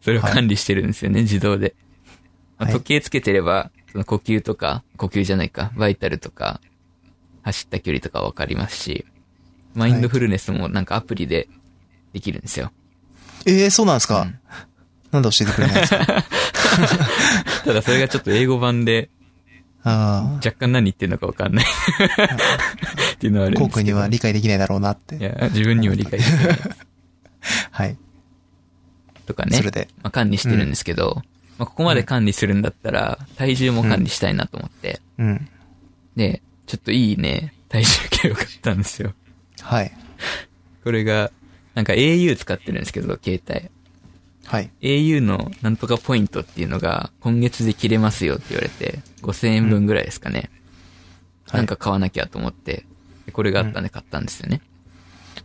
[0.02, 1.76] それを管理してるんですよね、自動で。
[2.58, 6.62] まあはい時計つけてれば、その呼吸とか、呼吸じゃないか、バイタルとか、
[7.44, 9.06] 走った距離とかわかりますし、
[9.76, 11.48] マインドフルネスもなんかアプリで
[12.14, 12.72] できるんですよ。
[13.46, 14.40] ええそうなんですか、うん
[15.12, 16.06] なんで教えてくれないんですか？
[17.66, 19.10] ただそれがちょっと英語版で
[19.84, 21.66] あ若干何言ってるのかわかんない
[23.14, 23.50] っていうのはああ。
[23.52, 23.60] るんですけど。
[23.60, 25.18] コウ君には理解できないだろうなって。
[25.18, 26.60] いや、自分には理解できない
[27.72, 27.98] はい。
[29.26, 29.58] とかね。
[29.58, 29.88] それで。
[30.02, 31.22] まあ、管理してるんですけど、
[31.58, 35.50] まあ、ここまで管理するんだったら、体重も管理したいなと思って、うん。
[36.16, 39.14] で、ちょっといいね、体重計を買ったんですよ。
[39.62, 39.92] はい。
[40.84, 41.32] これが、
[41.76, 43.70] なんか au 使ってるんですけど、携帯。
[44.46, 44.72] はい。
[44.82, 50.40] au のなんとかポイントっていうのが、今月で切れますよって言われて、5000円分ぐらいですかね。
[50.40, 50.50] はい
[51.54, 52.86] なんか買わなきゃと思って、
[53.26, 54.62] でこれがあったんで買ったんですよね。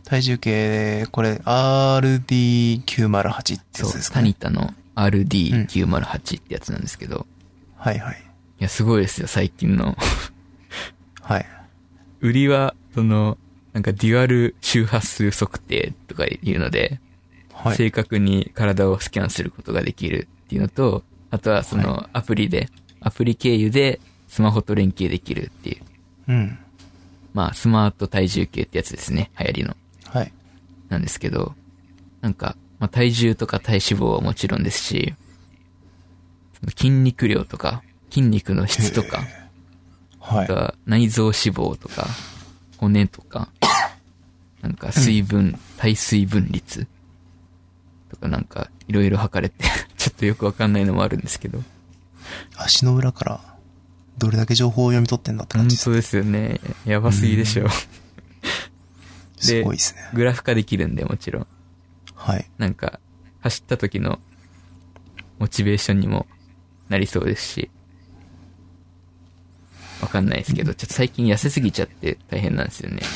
[0.09, 4.29] 体重計、これ、RD908 ってやつです、かタね。
[4.29, 7.27] ニタの RD908 ってやつなんですけど、
[7.77, 8.15] はいはい。
[8.59, 9.95] いや、すごいですよ、最近の。
[11.21, 11.45] はい。
[12.21, 13.37] 売りは、その、
[13.73, 16.99] なんかデュアル周波数測定とかいうので、
[17.53, 17.77] はい。
[17.77, 25.81] 正確に体をスキャンすることができるっていうのと、あとはそのアプリで、アプリ経由でスマホと連携できるっていう、
[26.29, 26.57] うん。
[27.33, 29.75] まあスマート体重計ってやつですね、流行りの。
[30.89, 30.93] はい。
[30.93, 31.55] なんですけど、
[32.21, 35.13] なんか、まあ体重とか体脂肪はもちろんですし、
[36.59, 39.23] その筋肉量とか、筋肉の質とか、
[40.19, 40.53] はいあと。
[40.53, 42.07] は内臓脂肪とか、
[42.77, 43.49] 骨とか、
[44.61, 46.87] なんか水分、体水分率
[48.09, 49.63] とかなんかいろいろ測れて、
[49.97, 51.61] ちょっとよくわかんないのもあるんですけど。
[52.55, 53.41] 足の裏から、
[54.17, 55.85] どれだけ情報を読み取ってんだって本感じです。
[55.85, 56.59] 当ですよね。
[56.85, 57.69] やばすぎでしょ。
[57.69, 58.08] すごい
[59.47, 60.01] ですね。
[60.13, 61.47] グラフ化できるんでもちろん。
[62.15, 62.49] はい。
[62.57, 62.99] なんか、
[63.41, 64.19] 走った時の
[65.39, 66.27] モチベーションにも
[66.89, 67.69] なりそうですし。
[70.01, 73.01] わかんないですけど、ちょっと最近痩せすぎちゃって大変なんですよね。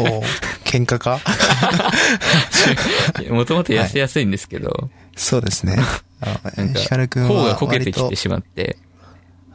[0.00, 0.22] おー
[0.64, 1.20] 喧嘩か？
[3.30, 5.76] もともと痩せやすいんですけど、そうですね。
[6.20, 8.76] あ なんか、ヒカル君は頬がこけてきてしまって、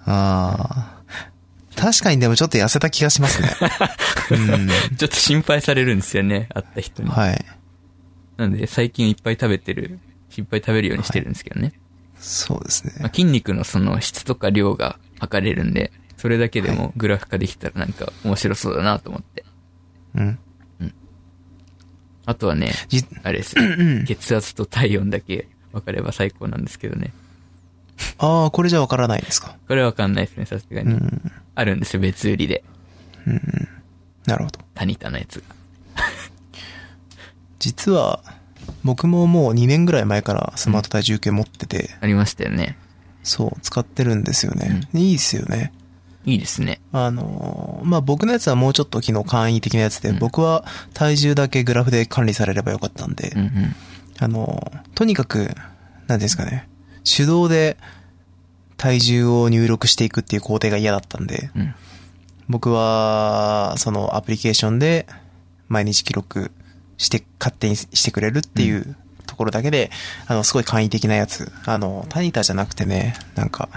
[0.06, 1.01] ああ。
[1.76, 3.50] 確かにでもちょっと痩せた気がしますね。
[4.92, 7.10] う ちょっと心配されるんですよね、会った人に。
[7.10, 7.12] ん。
[7.12, 7.46] はい。
[8.38, 10.00] なんで、最近いっぱい食べてる、
[10.38, 11.74] いっぱい食べるようにしてるんですけどね。
[12.18, 13.10] そうですねまあ、。
[13.10, 19.44] 筋肉のその質とか量が測れるんで、それだけでもグラフ化できたらなんか面白そうだなと思って。
[20.16, 20.40] うん。
[22.26, 23.64] あとはね、じ、あれですよ。
[24.06, 27.12] 血圧と体温だけ分かれば最高なんですけどね。
[28.18, 29.56] ああ、これじゃわからないですか？
[29.68, 30.92] これは分かんないですね、さすがに。
[30.94, 31.32] うん。
[31.56, 32.64] あるんですよ、別売りで。
[34.26, 34.60] なるほど。
[34.76, 35.44] タニタのやつが。
[37.60, 38.22] 実は、
[38.84, 42.78] 僕ももう2年ぐらい前からスマート体重計持ってて、ありましたよね。
[43.24, 44.82] そう、使ってるんですよね。
[44.94, 45.72] いいですよね。
[46.26, 46.80] いいですね。
[46.92, 53.76] あのーまあ、僕のやつはもうちょっと機能簡易的なやつで、うん僕は体重だけグラフで管理されればよかったんで、うんうん。
[54.20, 55.56] あのーとにかく、なんてい
[56.14, 56.68] うんですかね、
[57.04, 57.78] 手動で
[58.78, 61.76] 体重を入力していくっていう工程が嫌だったんで、うん。
[62.50, 65.06] 僕は、そのアプリケーションで
[65.70, 66.52] 毎日記録
[66.98, 68.96] して、勝手にしてくれるっていう
[69.26, 69.92] ところだけで、
[70.28, 71.52] あの、すごい簡易的なやつ。
[71.66, 73.70] あの、タニタじゃなくてね、なんか、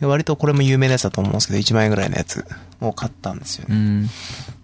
[0.00, 2.44] 割とこれも有名なやつだと思うんですけど、1万円ぐらいのやつ
[2.80, 3.76] を買ったんですよね。
[3.76, 4.10] うん。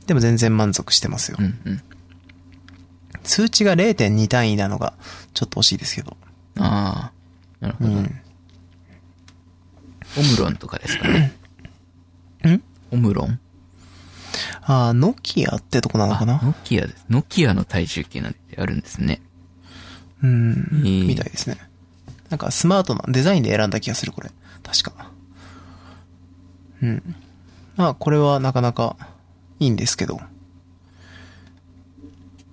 [0.06, 1.42] でも全然満足してますよう。
[1.42, 1.82] んうん。
[3.22, 4.94] 通知が0.2単位なのが、
[5.34, 6.16] ちょっと惜しいですけど。
[6.58, 7.12] ああ、
[7.60, 7.90] なるほど。
[7.90, 8.20] うん。
[10.18, 11.32] オムロンとかですかね。
[12.44, 12.62] ん？
[12.90, 13.38] オムロン？
[14.62, 16.40] あー、ノキアってとこなのあ、かな？
[16.42, 17.04] ノキアです。
[17.08, 19.20] ノキアの体重計なんてあるんですね。
[20.22, 20.52] うん。
[20.52, 21.58] えーみたいですね。
[22.30, 24.30] なんかスマートなデザインで選んだ気がする、これ。
[24.62, 25.10] 確か。
[26.82, 27.14] うん。
[27.76, 28.96] まあ、これはなかなか
[29.60, 30.20] いいんですけど。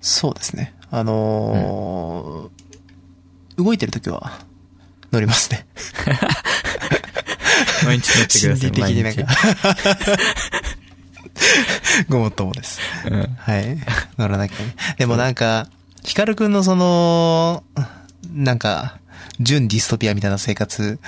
[0.01, 0.75] そうですね。
[0.91, 4.39] あのー動いてるときは
[5.13, 5.67] 乗りますね。
[7.85, 8.71] 毎日乗ってく心ださい。
[8.71, 9.33] 理的になん毎か
[11.35, 12.03] 日。
[12.09, 12.79] ごもっともです。
[13.05, 13.21] うん。
[13.37, 13.77] はい。
[14.17, 14.75] 乗らなきゃね。
[14.97, 15.67] でもなんか、
[16.03, 17.63] ヒカルくんのその、
[18.33, 18.97] なんか、
[19.39, 20.99] 純ディストピアみたいな生活、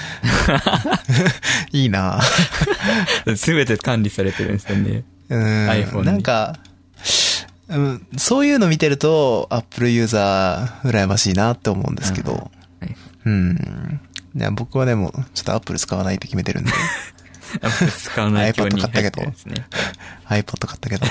[1.71, 2.21] いいな
[3.35, 5.03] すべて管理されてるんですよね。
[5.29, 5.41] うん。
[5.67, 6.59] iPhone になんか、
[7.69, 12.54] うん、そういうの見てると、アップルユーザー、羨ましいなって思うんですけど、はい。
[13.26, 13.99] うん。
[14.36, 16.71] いや僕はでも、ちょっとアップル使わないって決めてるんで、
[17.61, 19.67] アップル使わない 今日に入ってるんですね。
[20.28, 21.05] iPod 買ったけど。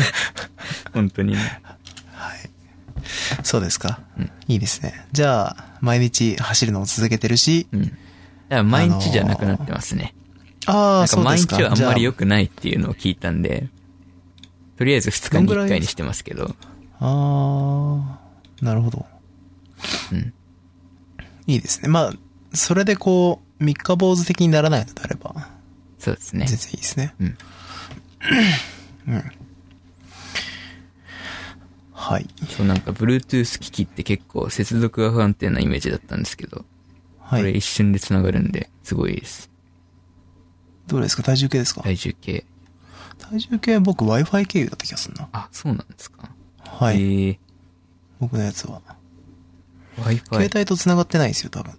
[0.92, 1.60] 本当にね。
[2.12, 2.50] はい。
[3.42, 4.00] そうですか。
[4.18, 5.06] うんいいですね。
[5.12, 7.82] じゃあ、毎日走るのを続けてるし、うん。
[7.82, 7.96] だか
[8.48, 10.14] ら毎日じゃなくなってますね。
[10.64, 11.56] ああ、そうですか。
[11.56, 12.18] 日はあんまり良く。
[12.18, 13.68] くないっていうのを聞いたんで、
[14.78, 16.56] とりあえず2日に1回にしてますけど、
[17.00, 18.18] あ
[18.60, 19.06] あ、なるほど。
[20.12, 20.32] うん。
[21.48, 21.88] いいですね。
[21.88, 22.12] まあ、
[22.56, 25.48] それでこう、三日坊主的にならないのであれば、
[25.98, 26.56] そうですね全。
[26.56, 27.14] 然いいですね。
[27.18, 27.38] うん。
[29.08, 29.24] うん。
[31.92, 32.28] はい。
[32.48, 36.64] そうなんか Bluetooth 機器って結構接続が不安定なイメージだったんですけど、
[37.18, 37.40] はい。
[37.40, 39.50] これ一瞬で繋がるんで、すごいです。
[40.86, 41.22] どうですか？
[41.22, 41.82] 体重計ですか？
[41.82, 42.44] 体重計。
[43.18, 45.28] 体重計は僕 Wi-Fi 経由だった気がするな。
[45.32, 46.30] あ、そうなんですか。
[46.60, 46.96] はい。
[46.96, 47.38] えー、
[48.20, 48.80] 僕のやつは。
[50.04, 50.24] Wi-Fi。
[50.24, 51.74] 携帯と繋がってないんですよ、多分。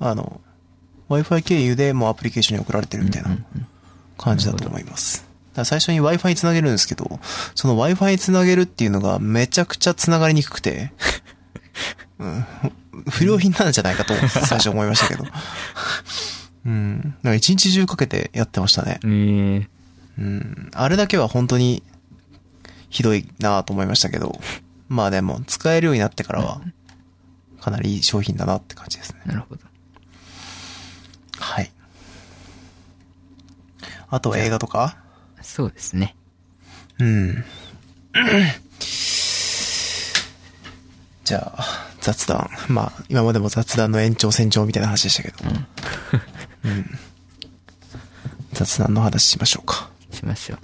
[0.00, 0.40] あの、
[1.08, 3.66] Wi-Fi 経由でもうアプリケーションに送られてるみたいなうんうんうん
[4.22, 5.26] 感じだと思います。
[5.54, 7.18] だ最初に Wi-Fi に繋げるんですけど、
[7.54, 10.92] その Wi-Fi に繋げるっていうのがめちゃくちゃ繋がりにくくて、
[12.20, 12.46] うん、
[13.10, 15.26] 不良品なんじゃないかと最初思いましたけど。
[16.64, 17.00] うん。
[17.00, 19.00] だから一日中かけてやってましたね。
[19.02, 19.66] えー、
[20.18, 20.70] うん。
[20.72, 21.82] あれだけは本当に
[22.88, 24.40] ひどいなと思いましたけど、
[24.88, 26.60] まあでも使えるようになってからは
[27.62, 29.22] かなりいい商品だなって感じですね。
[29.24, 29.62] なるほど。
[31.38, 31.70] はい。
[34.10, 34.96] あとは映画とか？
[35.40, 36.16] そうですね。
[36.98, 37.44] うん。
[41.24, 41.64] じゃあ、
[42.00, 42.50] 雑談。
[42.68, 45.36] まあ、今までも雑談の延長線上みたいな話でしたけど。
[46.64, 46.98] うん。
[48.52, 49.88] 雑談の話しましょうか。
[50.10, 50.58] しましょう。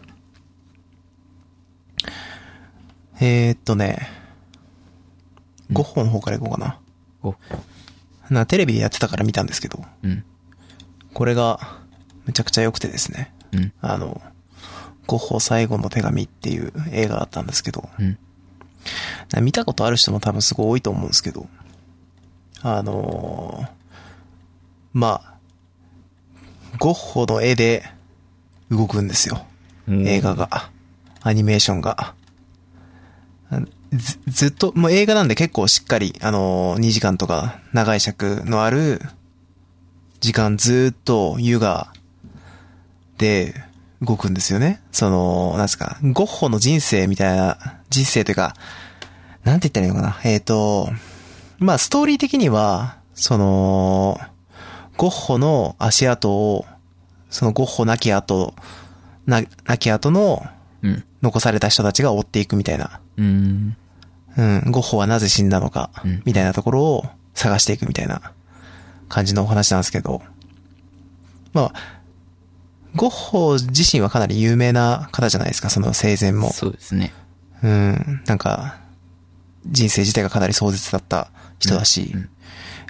[3.20, 4.09] えー、っとね、
[5.72, 6.78] ゴッホの方からいこうかな。
[8.30, 10.24] お、な、テレビでやってたから見たんですけど、うん。
[11.14, 11.78] これが、
[12.26, 13.32] めちゃくちゃ良くてですね。
[13.52, 13.72] うん。
[13.80, 14.20] あの、
[15.06, 18.18] ゴッホ最後の手紙っていう映画だったんですけど、うん。
[19.42, 21.48] 見たことある人も多分すごい多いと思うんですけど、
[22.62, 23.68] あのー
[24.92, 25.34] まあ、
[26.78, 27.84] ゴッホの絵で
[28.70, 29.46] 動くんですよ。
[29.88, 30.70] 映画が。
[31.20, 32.14] アニメーションが。
[33.93, 39.01] あずずっと、もう映画なんで結構しっかり、あのー、2時間とか長い尺のある
[40.20, 41.93] 時間ずっと優雅
[43.18, 43.55] で
[44.03, 44.82] 動くんですよね。
[44.93, 47.59] その、なんですか、ゴッホの人生みたいな、
[47.91, 48.55] 人生というか、
[49.45, 50.20] なんて言ったらいいのかな。
[50.24, 50.91] えっ、と、
[51.59, 54.20] まあストーリー的には、その、
[54.97, 56.66] ゴッホの足跡を、
[57.30, 58.55] そのゴッホ亡き後、
[59.26, 60.47] な、亡き後の
[60.82, 61.05] うん。
[61.22, 63.01] 残された人たちが追っていくみたいな。
[63.18, 63.76] うん。
[64.36, 67.04] うん、ゴッホはなぜ死んだのかうん、みたいなところを
[67.34, 68.32] 探していくみたいな
[69.08, 70.22] 感じのお話なんですけど、
[71.52, 71.98] まあ、
[72.94, 76.52] ゴッホ自身はかなり有名な方じゃないですか、その生前も。
[76.52, 77.12] そうですね。
[77.62, 78.78] うん、なんか、
[79.66, 82.30] 人生自体がかなり壮絶だった人だし、うんうん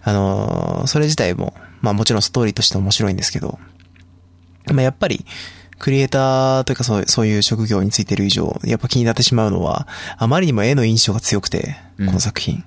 [0.03, 3.59] あのーそれ自体も、まあもちろんストーリーとして面白いんですけど、
[4.73, 5.27] まあやっぱり、
[5.79, 12.65] クリエイターというかそうそういう職業についてる以上、やっぱ気になってしまうのは、あまりにも絵の印象が強くて、うんこの作品。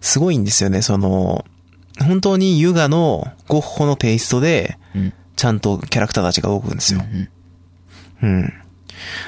[0.00, 1.44] すごいんですよね、その、
[2.00, 5.12] 本当にユガのゴッホのテイストで、うん。
[5.36, 7.00] ちゃんとキャラクターたちが動くんですよ。
[8.22, 8.28] うん。
[8.28, 8.52] うん。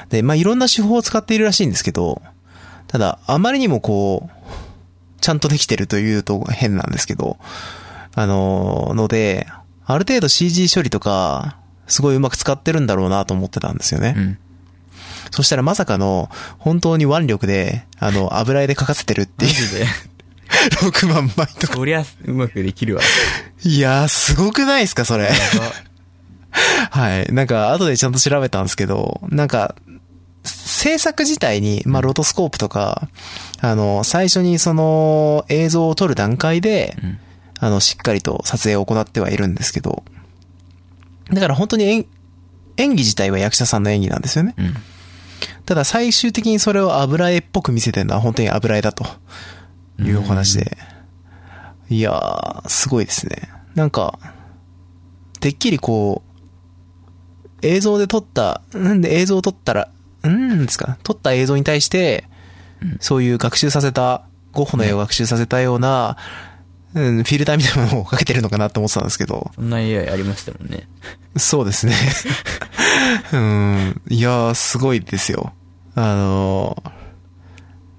[0.09, 2.21] で、まあ、いろんな手法を使っているらしいんですけど、
[2.87, 4.51] ただ、あまりにもこう、
[5.21, 7.37] ちゃんとできてるというと変なんですけど、
[8.15, 9.47] あのーので、
[9.85, 11.57] ある程度 CG 処理とか、
[11.91, 14.15] すごいうまく使ってるんだろうなと思ってたんですよね。
[14.17, 14.37] うん。
[15.31, 19.85] そしたらまさかの、本当に腕力で、あの、油絵で描かせてるっていう、マジで？
[20.91, 21.73] 6万枚とか。
[21.73, 23.01] そりゃ、うまくできるわ。
[23.63, 25.29] いやー、すごくないですか、それ。
[26.91, 27.33] はい。
[27.33, 29.75] なんか、後でちゃんと調べたんですけど、なんか、
[30.43, 33.07] 制作自体に、まあ、ロトスコープとか、
[33.59, 37.17] あの、最初にその、映像を撮る段階で、うん。
[37.59, 40.03] あの、しっかりと撮影を行ってはいるんですけど、
[41.31, 42.05] だから本当に演
[42.77, 44.53] 演技自体は役者さんの演技なんですよね。
[44.57, 44.73] うん。
[45.65, 49.05] ただ最終的にそれを油絵っぽく見せてるのは本当に油絵だと
[49.99, 50.77] いうお話で。
[51.89, 53.49] いやー、すごいですね。
[53.75, 54.17] なんか、
[55.41, 59.89] てっきりこう、映像で撮った、なんで映像を撮ったら、
[60.23, 62.29] うんですか、撮った映像に対して、
[62.99, 64.23] そういう学習させた、
[64.53, 66.15] ゴッホの絵を学習させたような、うん、
[66.93, 70.87] フィルターみたいなものをかけてるのかなと思ってたんですけど、そんな AI ありましたもんね。
[71.37, 71.95] そうですね。
[73.33, 74.01] うん。
[74.09, 75.53] いやー、すごいですよ。
[75.95, 76.83] あの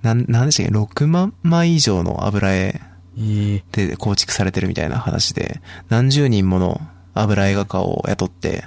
[0.03, 2.81] ー、なん、なんでしたっけ ?6 万枚以上の油絵
[3.19, 6.81] ええで構築されてるみたいな話で、何十人もの
[7.15, 8.65] 油絵画家を雇って、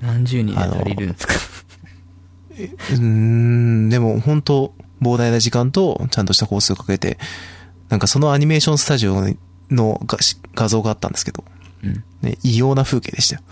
[0.00, 1.34] 何十人で足りるんですか？
[2.54, 7.18] うーん、でも本当膨大な時間とちゃんとした工数をかけて、
[7.88, 9.24] なんかそのアニメーションスタジオ
[9.70, 10.18] の画
[10.54, 11.44] 画像があったんですけど、
[11.84, 12.04] うん。
[12.22, 13.42] ね、異様な風景でしたよ。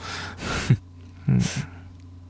[1.29, 1.41] うん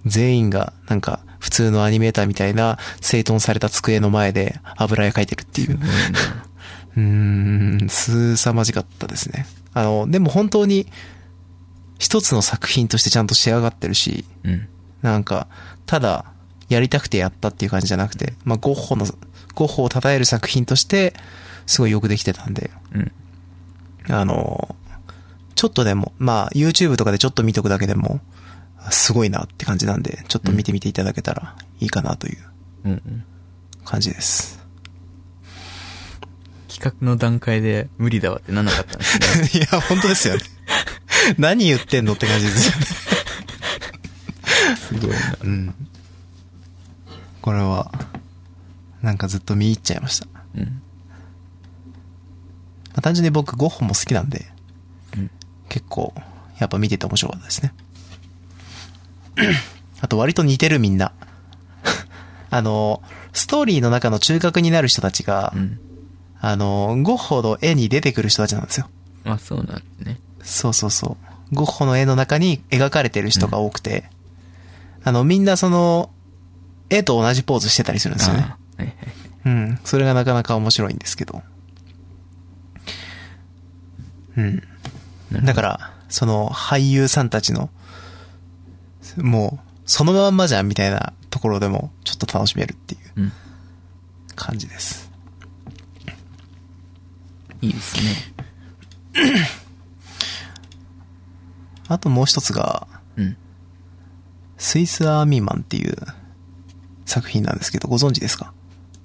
[0.06, 5.78] 全員が、なんか、普通のアニメーターみたいな、整頓された机の前で油絵描いてるっていう。
[6.96, 9.46] うーん、すさまじかったですね。
[9.74, 10.86] あの、でも本当に、
[11.98, 14.68] 一つの作品としてちゃんと仕上がってるし、うん。
[15.02, 15.48] なんか、
[15.86, 16.24] ただ、
[16.68, 19.06] やりたくてやったっていう感じじゃなくて、まあ、ゴッホの、
[19.54, 21.14] ゴッホを称える作品として、
[21.66, 23.12] すごいよくできてたんで、うん。
[24.08, 24.76] あの、
[25.54, 28.20] ちょっとでも、まあ、YouTube とかでちょっと見とくだけでも、
[28.90, 32.38] すごいなって感じなんで、ちょっと見てみていただけたらいいかなという
[32.84, 33.24] うんうん。
[33.84, 34.60] 感じです。
[36.68, 39.50] 企画の段階で無理だわってなんなかったんですね。
[39.66, 40.42] いや、本当ですよね。
[41.38, 42.86] 何言ってんのって感じですよね。
[44.76, 45.16] すごいな。
[45.42, 45.74] うん。
[47.40, 47.92] これは、
[49.02, 50.26] なんかずっと見入っちゃいました。
[50.26, 50.82] まうん。
[52.96, 54.46] あ、単純に僕、ゴッホも好きなんで、
[55.16, 55.30] うん。
[55.68, 56.12] 結構、
[56.58, 57.74] やっぱ見てて面白かったですね。
[60.00, 61.12] あと割と似てるみんな。
[62.50, 65.78] あの、ストーリーの中の中核になる人たちが、うん。
[66.40, 68.88] あの、ゴッホの絵に出てくる人たちなんですよ。
[69.24, 70.20] あ、そうなんですね。
[70.42, 71.16] そうそうそ
[71.52, 71.54] う。
[71.54, 74.10] ゴッホの絵の中に描かれてる人が多くて、
[75.04, 76.10] あの、みんなその、
[76.88, 78.46] 絵と同じポーズしてたりするんですよね。
[78.48, 78.96] あーはいはい。
[79.46, 79.78] うん。
[79.84, 81.42] それがなかなか面白いんですけど。
[84.36, 84.62] うん。
[85.44, 87.70] だから、その俳優さんたちの、
[89.16, 93.32] もう、そのまんまじゃんみたいなところでも、ちょっと楽しめるっていううん。
[94.34, 95.10] 感じです。
[97.62, 98.34] いいですね。
[101.88, 103.36] あともう一つが、うん。
[104.58, 105.96] スイスアーミーマンっていう
[107.04, 108.52] 作品なんですけど、ご存知ですか？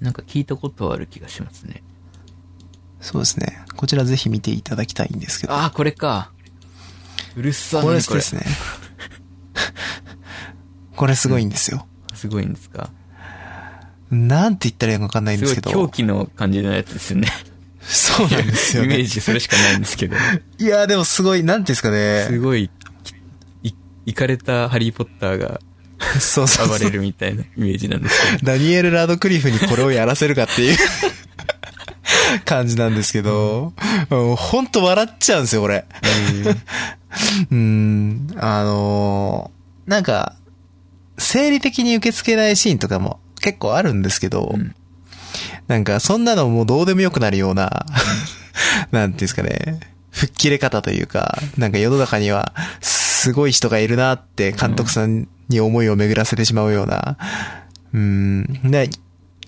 [0.00, 1.82] なんか聞いたことはある気がしますね。
[3.02, 3.58] そうですね。
[3.76, 5.52] こちらぜひ見ていただきたいんですけど。
[5.52, 6.30] ああ、これか。
[7.36, 8.20] うるっさこれ何これ。
[8.20, 8.42] ですね。
[10.96, 11.86] これすごいんですよ。
[12.14, 12.90] すごいんですか？
[14.10, 15.86] なんて言ったらいいのかわかんないんですすごいけど。
[15.86, 17.28] 狂気の感じのやつですよね。
[17.82, 19.04] そうなんですよイメーね。
[19.04, 20.16] ジそれしかないんですけど。
[20.58, 22.26] いや、でもすごい、なんていうんですかね。
[22.28, 22.70] すごい、
[23.64, 23.74] い、
[24.06, 25.60] いかれたハリーポッターが
[26.20, 28.52] そうそうそう暴れるみたいなイメージなんですけど。
[28.52, 30.78] ダニエル・ラドクリフにこれをやらせるかっていう
[32.44, 33.72] 感じなんですけど、
[34.10, 35.84] もうほんと笑っちゃうんですよ、俺。
[37.50, 40.34] うー ん、あのーなんか、
[41.18, 44.74] 生理的に受け付けないシーンとかも結構あるんですけど、うん
[45.66, 47.86] なんかそんなのもうどうでもよくなるような、
[48.90, 57.16] なんていうんですかね、吹っ切れ方というか、なんか世の中にはすごい人がいるなって監督さんに思いを巡らせてしまうような、
[57.94, 58.90] うーん、ね、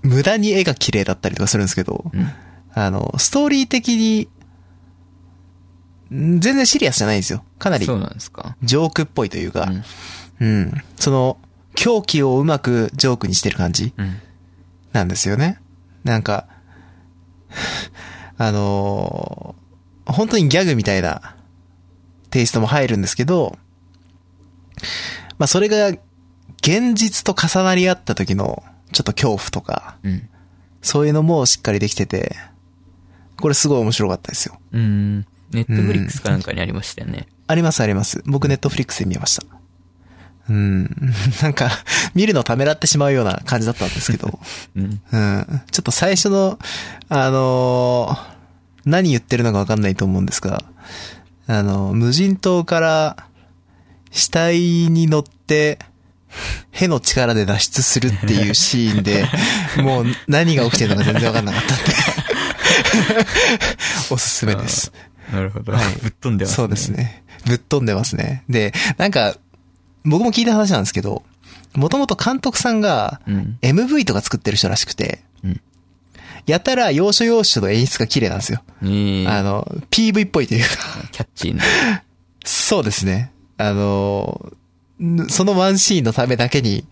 [0.02, 2.30] 無駄に絵が綺麗だったりとかするんですけど、うん。
[2.74, 4.28] あの、ストーリー的に、
[6.12, 7.44] ん全然シリアスじゃないんですよ。
[7.58, 8.56] かなりそうなんですか。
[8.62, 9.68] ジョークっぽいというか、
[10.40, 10.46] うん。
[10.46, 10.82] うん。
[10.96, 11.38] その、
[11.74, 14.16] 狂気をうまくジョークにしてる感じうん。
[14.92, 15.60] なんですよね。
[16.04, 16.46] なんか、
[18.36, 19.64] あのー
[20.06, 21.34] 本当にギャグみたいな
[22.28, 23.56] テイストも入るんですけど、
[25.38, 25.88] まあそれが
[26.58, 28.62] 現実と重なり合った時の
[28.92, 30.28] ちょっと恐怖とか、うん。
[30.82, 32.36] そういうのもしっかりできてて、
[33.45, 34.59] これすごい面白かったですよ。
[34.72, 35.16] うん。
[35.51, 37.26] ネットフリックスかなんかにありましたよね。
[37.47, 38.22] ありますあります。
[38.24, 39.45] 僕ネットフリックスで見ました。
[40.49, 40.84] うん。
[41.42, 41.70] なんか、
[42.14, 44.38] 見るのためらってしまうような感じだったんですけど、
[44.76, 44.99] うん。
[45.12, 45.62] うん。
[45.70, 46.59] ちょっと最初の、
[47.11, 48.34] あのー
[48.86, 50.64] 何言ってるのかわかんないと思うんですが、
[51.47, 53.26] あの、無人島から
[54.11, 55.78] 死体に乗って、
[56.70, 59.26] への力で脱出するっていうシーンで、
[59.82, 61.84] もう何が起きてるのか全然わかんなかったんで、
[64.10, 64.92] おすすめです。
[65.32, 65.72] なるほど。
[65.72, 66.56] はいぶっ飛んでますね。
[66.56, 66.88] そうです。
[66.90, 67.24] ね。
[67.46, 68.44] ぶっ飛んでますね。
[68.48, 69.36] で、なんか、
[70.04, 71.22] 僕も聞いた話なんですけど、
[71.74, 73.58] もともと監督さんがうん。
[73.62, 75.60] MV とか作ってる人らしくて、うん
[76.46, 78.62] やたら要所要所の演出が綺麗なんですよ。
[78.82, 80.68] ええあの、PV っぽいというか、
[81.10, 81.64] キャッチーな。
[82.44, 83.32] そうですね。
[83.56, 84.52] あの、
[85.02, 86.84] んそのワンシーンのためだけに、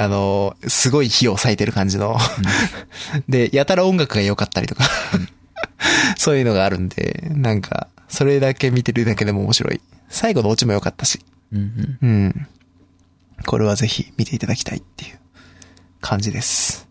[0.00, 2.16] あの、すごい火を割いてる感じの。
[3.28, 4.84] で、やたら音楽が良かったりとか、
[6.16, 9.80] そういうのがあるんで、なんか、それだけ見てるだけでも面白い。
[10.08, 11.18] 最後のオチも良かったし。
[11.52, 12.08] うんうん。
[12.08, 12.46] うん。
[13.44, 15.18] これはぜひ見ていただきたいっていう
[16.00, 16.88] 感じです。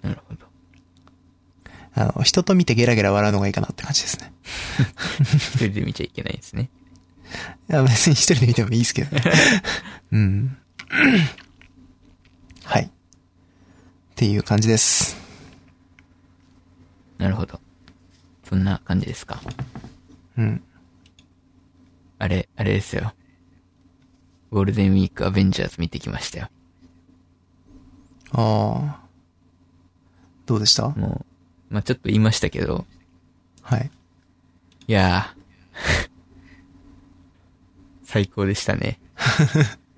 [0.00, 0.46] なるほど。
[1.92, 4.32] あの、人と見てゲラゲラ笑うのがいいかなって感じですね。
[5.20, 6.70] 一人で見ちゃいけないですね。
[7.68, 9.22] いや、別に一人で見てもいいですけどね。
[10.12, 10.56] うん。
[14.20, 14.26] はい。
[14.26, 15.16] っていう感じです。
[17.16, 17.58] なるほど。
[18.44, 19.40] そんな感じですか。
[20.36, 20.62] うん。
[22.18, 23.14] あれ、あれですよ。
[24.50, 26.48] ゴールデンウィークアベンジャーズ見てきましたよ。
[28.32, 29.08] ああ。
[30.44, 30.90] どうでした？
[30.90, 31.24] も
[31.70, 32.84] う、まあ、ちょっと言いましたけど、
[33.62, 33.90] はい。
[34.86, 36.10] いやー、
[38.04, 39.00] 最高でしたね。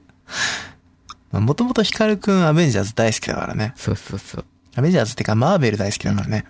[1.40, 3.72] もともとヒカルくんアベンジャーズ大好きだからね。
[3.76, 4.44] そうそうそう。
[4.74, 6.44] アベンジャーズってかマーベル大好きだからね。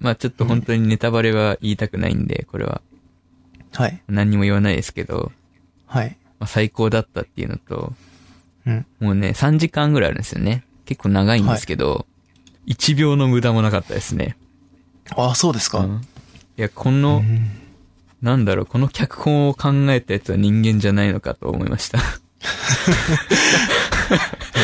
[0.00, 2.82] まあちょっと本当にネタバレは言いたくないんで、これは
[3.72, 4.02] はい。
[4.08, 5.32] 何にも言わないですけど、
[5.86, 6.16] はい。
[6.38, 7.92] まあ、最高だったっていうのと、
[8.66, 8.86] うん。
[9.00, 10.64] もうね、3時間ぐらいあるんですよね。
[10.84, 12.06] 結構長いんですけど、
[12.66, 14.36] 1秒の無駄もなかったですね。
[15.16, 15.80] ああ、そうですか。
[15.80, 16.00] うん
[16.56, 17.50] いや、この、うん
[18.20, 22.00] なんだろう、この脚本を考えたやつは人間じゃないのかと思いました。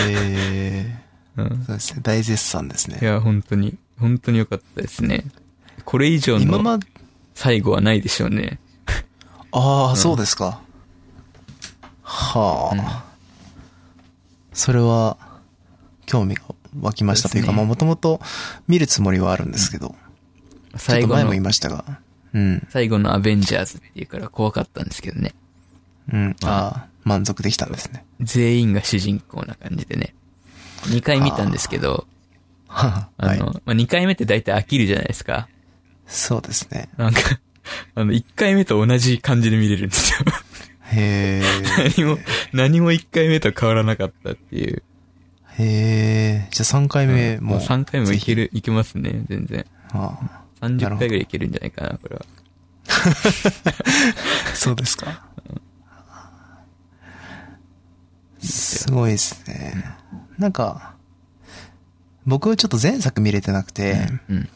[0.09, 1.05] ええ
[1.37, 2.01] うん、そうですね。
[2.03, 2.99] 大絶賛ですね。
[3.03, 5.25] いや、本当に、本当に良かったですね。
[5.85, 6.81] これ以上の
[7.35, 8.61] 最後はないでしょうね。
[9.51, 10.61] ああ、そうですか。
[12.03, 13.05] はあ、
[14.53, 15.17] それは、
[16.07, 16.43] 興味が
[16.81, 17.29] 湧きました。
[17.29, 18.21] というか、そうねまあもともと
[18.69, 19.97] 見るつもりはあるんですけど、ちょっ
[20.77, 21.85] 最後前も言い、ましたが、
[22.35, 25.35] うん、最後のアベンジャーズっていうから怖かったんですけどね。
[26.13, 28.05] うん、ああ、満足できたんですね。
[28.21, 30.15] 全員が主人公な感じでね。
[30.85, 32.07] 2回見たんですけど、
[32.67, 33.39] はあ、はい。
[33.39, 35.49] まあ、2回目って大体飽きるじゃないですか。
[36.07, 36.89] そうですね。
[36.97, 37.21] なんか、
[37.95, 40.19] あの、1回目と同じ感じで見れるんですよ。
[40.93, 42.19] へえ、何も、
[42.53, 44.83] 何も1回目と変わらなかったっていう。
[45.57, 47.61] へえ、じゃあ3回目も。
[47.61, 49.65] 3回もいける、いけますね、全然。
[49.93, 52.25] ああ30回ぐらいいけるんじゃないかな、これは。
[54.55, 55.27] そうですか。
[58.47, 59.85] すごいですね。
[60.39, 60.95] なんか、
[62.27, 64.49] 僕ちょっと前作見れてなくて、うん。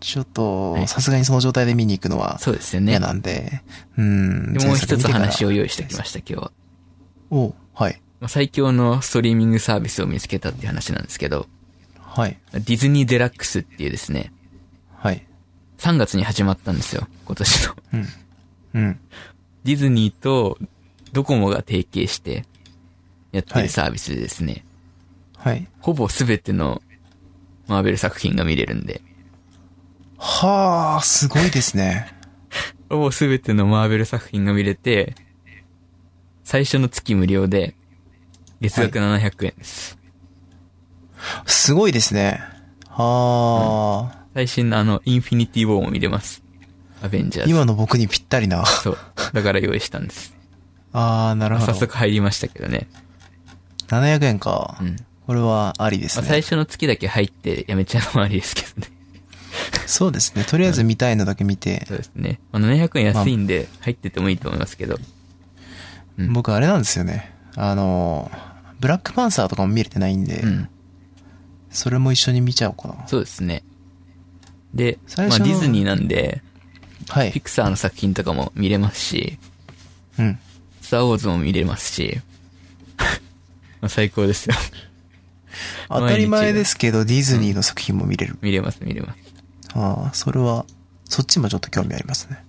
[0.00, 3.00] ちょっとは、いさすがにその状態で見に行くのはそうですよね嫌。
[3.00, 3.62] なんで、
[3.96, 4.52] うん。
[4.52, 5.52] でもう一つ話をを。
[5.52, 6.52] 用意してきました、今日は。
[7.30, 8.00] おはい。
[8.20, 11.46] まあ最強のストリーミングサービスを見つけたっていう話なんですけど、
[11.98, 12.38] はい。
[12.52, 14.32] ディズニーデラックスっていうですね、
[14.94, 15.26] はい。
[15.78, 17.76] 3月に始まったんですよ、今年の。
[17.94, 18.08] うん。
[18.74, 19.00] うん。
[19.64, 20.58] ディズニーと
[21.12, 22.44] ドコモが提携して
[23.32, 24.64] やってはいるサービスでですね、
[25.36, 25.66] はい。
[25.80, 26.82] ほぼすべての
[27.66, 29.02] マーベル作品が見れるんで、
[30.18, 32.12] はあ、すごいですね。
[32.88, 35.14] ほぼすべてのマーベル作品が見れて、
[36.44, 37.74] 最初の月無料で、
[38.60, 39.98] 月額700円です。
[41.46, 42.40] すごいですね。
[42.88, 46.42] はあ、最新のあの、インフィニティ・ウォーも見れます。
[47.02, 47.50] アベンジャーズ。
[47.50, 48.64] 今の僕にぴったりな。
[48.64, 48.98] そう。
[49.32, 50.34] だから用意したんです。
[50.92, 51.72] ああ、なるほど。
[51.72, 52.88] 早速入りましたけどね。
[53.88, 54.78] 700円か。
[54.80, 54.96] うん。
[55.26, 56.28] これはありですまあ、ね。
[56.28, 58.92] 最初の月だけ入ってやめちゃうのもありですけどね。
[59.86, 60.44] そうですね。
[60.44, 62.40] とりあえず見たいのだけ見て、そうですね。
[62.52, 64.96] まあ、700円安いんで入っててもいいと思いますけど。
[66.18, 67.34] うん僕あれなんですよね。
[67.56, 68.30] あの、
[68.80, 70.68] ブラックパンサーとかも見れてないんで、うん。
[71.70, 73.06] それも一緒に見ちゃおうかな。
[73.06, 73.62] そうですね。
[74.72, 76.42] で、まあ最初のディズニーなんで、
[77.08, 77.32] はい。
[77.32, 79.38] ピクサーの作品とかも見れますし、
[80.18, 80.38] うん。
[80.80, 82.22] スターウォーズも見れますし、ま
[83.86, 84.54] あ最高ですよ。
[85.88, 88.38] 当たり前ですけど、ディズニーの作品も見れる。
[88.42, 89.18] 見れます、見れます。
[89.74, 90.66] ああ、それは、
[91.04, 92.44] そっちもちょっと興味ありますね。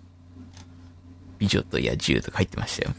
[1.40, 2.96] 美女と野獣とか入ってましたよ。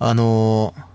[0.00, 0.88] あのー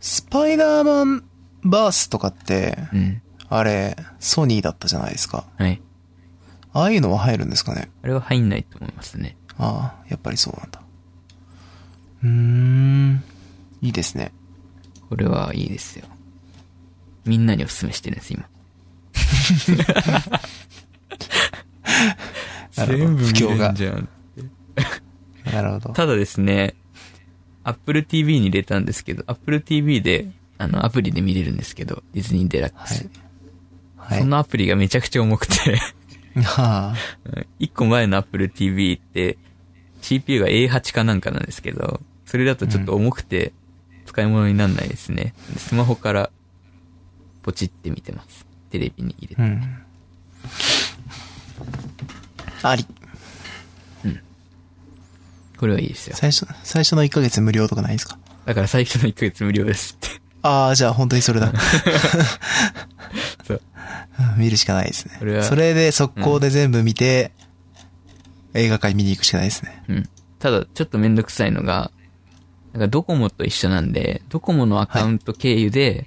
[0.00, 1.24] スパイダーマン
[1.64, 3.22] バースとかって、うん。
[3.48, 5.44] あれ、ソニーだったじゃないですか。
[5.56, 5.82] はい。
[6.72, 9.36] ああいうのは入るんですかねあれは入んないと思いますね。
[9.58, 10.80] ああ、やっぱりそうなんだ。
[12.22, 13.22] うーん、
[13.80, 14.32] いいですね。
[15.08, 16.06] これはいいですよ。
[17.24, 18.48] みんなにお勧めしてるんです、今。
[22.86, 24.08] 全部見れんじゃん。
[25.52, 25.92] なるほど。
[25.94, 26.74] ただですね、
[27.64, 33.04] Apple TV に入れたんですけど、Apple TV で、あの、アプリで見れるんですけど、ディズニーデラックス。
[33.04, 33.10] はい。
[33.96, 34.20] はい。
[34.20, 35.54] そのアプリがめちゃくちゃ重くて、
[36.42, 36.96] はあ、
[37.58, 39.38] 一個前の Apple TV って、
[40.00, 43.52] CPU が A8 かなんかなんですけど、それだとちょっと重くて、
[44.06, 45.34] 使い物にならないですね。
[45.52, 46.30] でスマホから、
[47.42, 48.46] ポチって見てます。
[48.70, 49.42] テレビに入れて。
[49.42, 49.78] うん。
[52.62, 52.86] あり。
[55.58, 56.14] これはいいですよ。
[56.16, 58.16] 最初、最初の1ヶ月無料とかないですか？
[58.44, 60.20] だから最初の1ヶ月無料ですって。
[60.42, 61.52] ああ、じゃあ本当にそれだ。
[63.44, 63.62] そう。
[64.36, 65.42] 見るしかないですねこれは。
[65.42, 67.32] それで速攻で全部見て、
[68.54, 69.82] 映画館に見に行くしかないですね。
[69.88, 70.08] うん。
[70.38, 71.90] ただ、ちょっとめんどくさいのが、
[72.72, 76.06] なんかドコモと一緒なんで、ドコモのアカウント経由で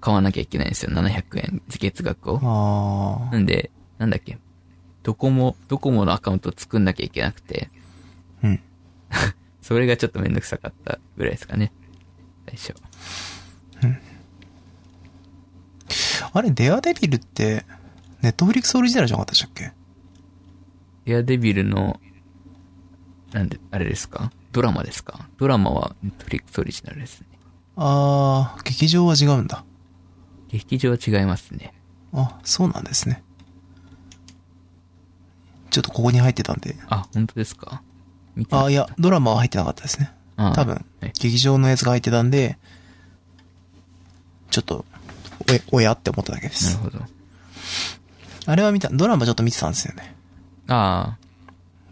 [0.00, 0.90] 買わなきゃいけないんですよ。
[0.92, 2.38] 700円、月額を。
[3.32, 4.38] なんで、なんだっけ。
[5.02, 7.70] ドコモ、ドコモのアカウントを作んなきゃいけなくて、
[8.42, 8.60] うん。
[9.62, 11.72] それがちょっとめんどくさかったぐらいですかね。
[12.48, 12.74] 最初。
[16.32, 17.64] あれ、デアデビルって、
[18.22, 19.72] ネットフリックスオリジナルじゃなかったでしたっけ？
[21.06, 22.00] エアデビルの、
[23.32, 24.30] なんで、あれですか？
[24.58, 25.20] ドラマですか？
[25.38, 27.28] ドラマはネットフリックスオリジナルですね。
[27.76, 29.64] ああ、劇場は違うんだ。
[30.48, 31.72] 劇場は違いますね。
[32.12, 33.22] あ、そうなんですね。
[35.70, 36.74] ちょっとここに入ってたんで。
[36.88, 37.82] あ、本当ですか？
[38.50, 40.10] ああ、いや、ドラマは入ってなかったですね。
[40.36, 42.58] 多分はい、劇場のやつが入ってたんで、
[44.50, 44.84] ちょっと、
[45.48, 46.76] おや、おやって思っただけです。
[46.76, 47.04] なるほど。
[48.46, 50.16] あれは見た、ドラマちょっと見てたんですよね。
[50.66, 51.18] ああ、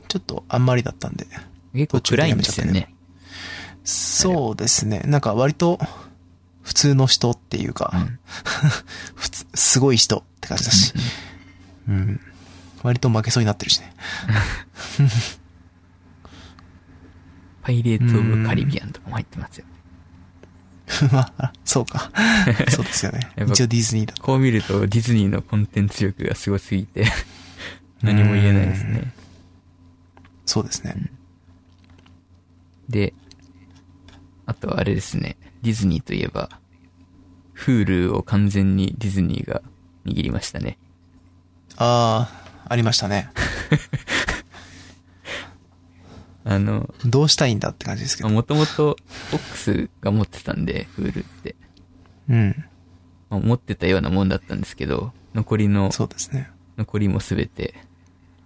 [0.08, 1.28] ちょっとあんまりだったんで。
[1.76, 2.94] 結構暗いんですよね。
[3.84, 5.02] そうですね。
[5.06, 5.78] なんか割と、
[6.62, 8.18] 普通の人っていうか、うん
[9.54, 10.92] すごい人って感じだし。
[11.88, 12.20] うん。
[12.82, 13.94] 割と負けそうになってるしね。
[17.62, 19.66] パイレーツ・オブ・カリビアンとかも入ってますよ。
[21.12, 22.12] まあ、そうか。
[22.68, 24.14] そうですよね一応ディズニーだ。
[24.20, 27.06] こう見るとディズニーのコンテンツ力がすごすぎて、
[28.02, 29.12] 何も言えないですね。
[30.44, 30.94] そうですね。
[32.88, 33.14] で、
[34.46, 36.48] あとはあれですね、ディズニーといえば、
[37.56, 39.62] Hulu を完全にディズニーが
[40.04, 40.78] 握りましたね。
[41.76, 42.30] あ
[42.64, 43.30] あ、ありましたね。
[46.44, 48.28] あの、どうしたいんだって感じですけど。
[48.28, 48.96] もともと
[49.32, 51.56] FOX が持ってたんで、Hulu って。
[52.28, 52.64] うん。
[53.30, 56.50] まあ持ってたようなもんだったんですけど、残りの、そうですね。
[56.76, 57.74] 残りもすべて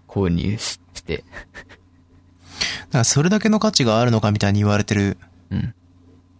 [0.08, 1.24] 購入しして、だ
[2.90, 5.16] からそれだけの価値があるのかみたいに言われてる
[5.50, 5.74] うん。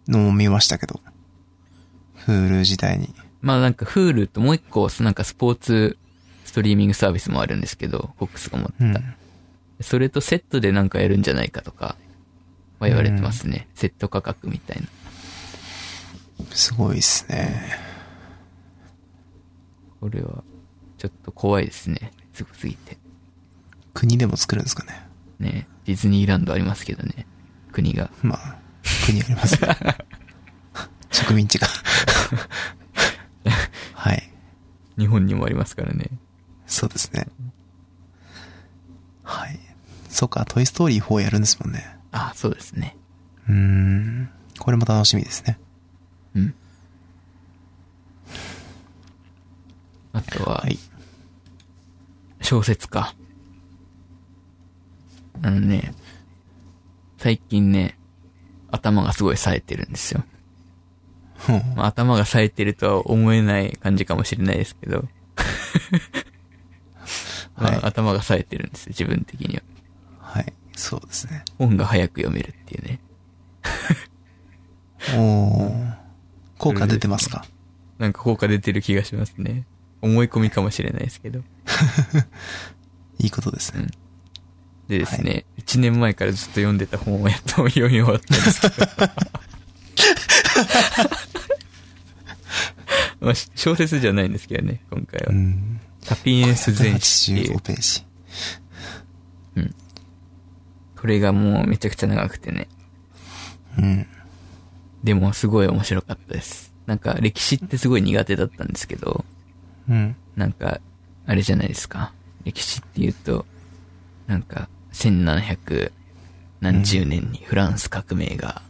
[0.08, 1.00] のも見ましたけど。
[2.14, 3.14] フール自体に。
[3.40, 5.96] まあなんか Hulu ともう一個、なんかスポーツ
[6.44, 8.84] ストリーミングサービスもあるんですけど、FOX が持ってた。
[8.84, 9.14] うん。
[9.80, 11.96] それとセットでなんかやるんじゃないかとか、
[12.80, 13.68] は言われてますね。
[13.74, 14.86] セット価格みたいな。
[16.54, 17.78] すごいっすね。
[20.00, 20.42] これは、
[20.98, 22.12] ちょっと怖いですね。
[22.32, 22.96] すごすぎて。
[23.94, 25.06] 国でも作るんですかね。
[25.38, 27.26] ねディズニーランドありますけどね。
[27.72, 28.12] 国が。
[28.22, 28.58] まあ、
[29.06, 29.76] 国ありますね。
[31.10, 31.66] 植民地が。
[33.94, 34.30] はい。
[34.96, 36.08] 日本にもありますからね。
[36.64, 37.26] そうですね。
[39.24, 39.58] はい。
[40.08, 41.84] そうか、トイストーリー4やるんですもんね。
[42.12, 42.96] あ、そうですね。
[43.48, 44.30] うーん。
[44.60, 45.58] これも楽しみですね。
[46.36, 46.54] うん。
[50.12, 50.78] あとはは、い。
[52.42, 53.16] 小説か。
[55.42, 55.94] あのね、
[57.18, 57.98] 最近ね、
[58.70, 60.24] 頭がすごい冴えてるんですよ。
[61.74, 65.08] まあ、頭が冴えてるとは思えない感じかもしれないですけど。
[67.56, 69.62] まあはい頭が冴えてるんですよ、自分的には。
[70.18, 70.52] はい。
[70.76, 71.44] そうですね。
[71.58, 73.00] 本が早く読めるっていうね。
[75.16, 75.94] おー。
[76.58, 77.44] 効果出てますか？
[77.98, 79.66] なんか効果出てる気がしますね。
[80.02, 81.40] 思い込みかもしれないですけど。
[83.18, 83.88] いいことですね。
[84.90, 88.74] でですね、一、年前からずっと読んでた本をやっと読み終わったんですけど。
[93.26, 95.32] まあ、し小説じゃないんですけどね、今回は。
[95.32, 95.80] うん。
[96.02, 97.60] サピエンス全史ってい85う。
[97.60, 98.04] ページ。
[101.00, 102.68] これがもうめちゃくちゃ長くてね。
[103.78, 104.06] うん。
[105.02, 106.74] でもすごい面白かったです。
[106.84, 109.24] なんか歴史ってすごい苦手だったんですけど、
[109.88, 110.14] うん。
[110.36, 110.80] なんか、
[111.26, 112.12] あれじゃないですか。
[112.44, 113.46] 歴史って言うと、
[114.26, 115.92] なんか、1700
[116.60, 118.62] 何十年にフランス革命が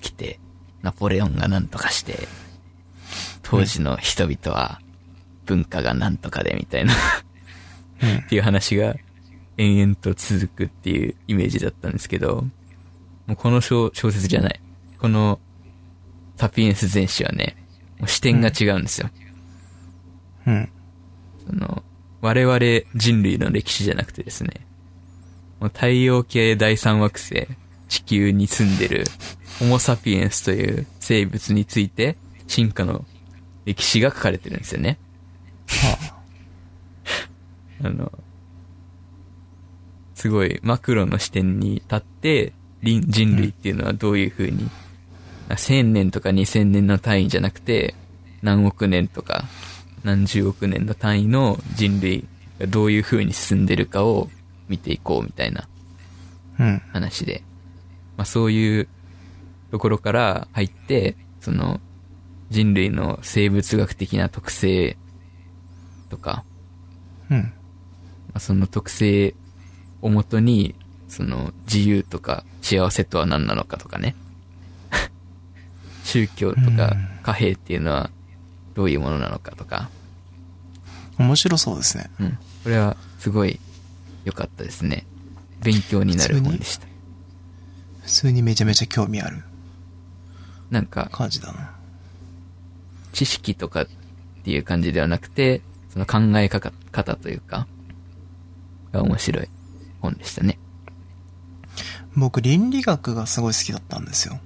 [0.00, 0.40] 起きて、
[0.82, 2.26] ナポレオンが何とかして、
[3.42, 4.80] 当時の人々は
[5.46, 6.94] 文化が何とかでみたいな
[8.02, 8.94] うんっていう話が
[9.56, 12.44] 延々と続くっていうイメージだったんですけど、
[13.26, 14.60] もうこの小小説じゃない。
[14.98, 15.38] この
[16.36, 17.56] サピエンス全史はね、
[17.98, 19.10] もう視点が違うんですよ。
[20.46, 20.68] うん。
[21.46, 21.82] その、
[22.20, 22.58] 我々
[22.94, 24.66] 人類の歴史じゃなくてですね、
[25.68, 27.48] 太陽系第三惑星、
[27.88, 29.04] 地球に住んでる
[29.58, 32.16] ホモサピエンスという生物について
[32.46, 33.04] 進化の
[33.64, 34.98] 歴史が書かれてるんですよね。
[35.68, 35.98] は
[37.84, 38.12] あ の、
[40.14, 44.68] すごいマクロの視点に立って、人人類っていうのはどういう風に、
[45.48, 47.94] 1000年とか2000年の単位じゃなくて、
[48.42, 49.44] 何億年とか
[50.04, 52.26] 何十億年の単位の人類
[52.60, 54.28] がどういう風に進んでるかを
[54.68, 56.62] 見ていこうみたいなあ。
[56.62, 56.82] うん。
[56.92, 57.42] 話で、
[58.16, 58.88] まあそういう
[59.70, 61.80] ところから入って、その
[62.50, 64.96] 人類の生物学的な特性
[66.08, 66.44] とか、
[67.30, 67.38] うん。
[67.38, 67.52] ま
[68.34, 69.34] あその特性
[70.00, 70.74] をもとに、
[71.08, 74.16] その自由とか幸せとは何なのかとかね。
[76.04, 78.10] 宗教とか貨幣っていうのは
[78.74, 79.90] どういうものなのかとか。
[81.18, 82.10] 面白そうですね。
[82.20, 82.38] うん。
[82.64, 83.60] これはすごい
[84.24, 85.06] 良かったですね。
[85.62, 86.86] 勉強になる本でした。
[88.02, 89.42] 普通にめちゃめちゃ興味ある
[90.70, 91.74] なんか感じだな。
[93.12, 93.86] 知識とかっ
[94.44, 97.66] ていう感じではなくて、その考え方方というか、
[98.92, 99.48] が面白い
[100.00, 100.58] 本でしたね。
[102.16, 104.40] 僕、倫理学がすごい好きだったんですよ。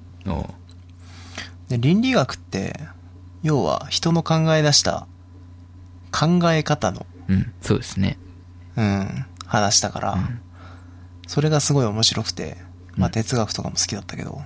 [1.69, 2.81] で、倫理学って、
[3.43, 5.07] 要は人の考え出した
[6.11, 8.19] 考え方の、うん、そうですね。
[8.77, 10.41] うん、話だから、ん
[11.27, 12.57] それがすごい面白くて、
[12.97, 14.41] まあうん哲学とかも好きだったけど、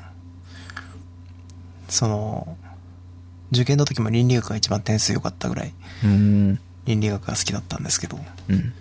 [1.89, 2.57] その、
[3.51, 5.75] 受験の時も倫理学が一番点数良かったぐらい、
[6.05, 8.19] うーん、倫理学が好きだったんですけど、
[8.49, 8.73] うん、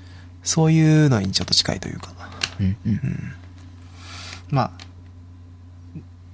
[0.43, 2.13] そういうのにちょっと近いというか、
[2.59, 3.33] うん、うん。
[4.49, 4.71] まあ、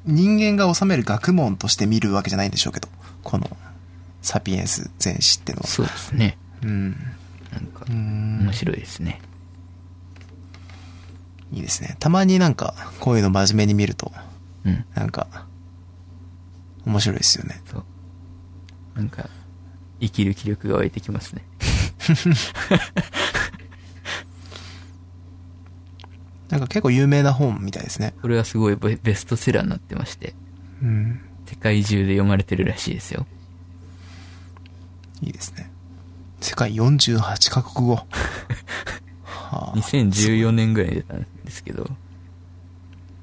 [0.05, 2.87] 人間が治める学問として見るわけじゃないんでしょうけど、
[3.23, 3.57] この、
[4.21, 5.67] サピエンス全史っていうのは。
[5.67, 6.37] そうですね。
[6.63, 6.91] うん。
[7.51, 9.21] なんかう、ん面白いですね。
[11.51, 11.95] いいですね。
[11.99, 14.11] たまになんか、こういうの真面目に見ると、
[14.65, 15.47] うん、なんか、
[16.85, 17.61] 面白いですよね。
[17.69, 17.83] そう。
[18.95, 19.29] なんか、
[19.99, 21.43] 生きる気力が湧いてきますね。
[26.49, 28.13] なんか結構有名な本みたいですね。
[28.21, 30.33] これはすごいベベストセラーになってまして、
[30.81, 31.19] うん。
[31.45, 33.25] 世界中で読まれてるらしいですよ。
[35.21, 35.69] いいですね。
[36.39, 37.99] 世界48カ国語。
[39.47, 41.87] はあ、2014年ぐらいに出たんですけど、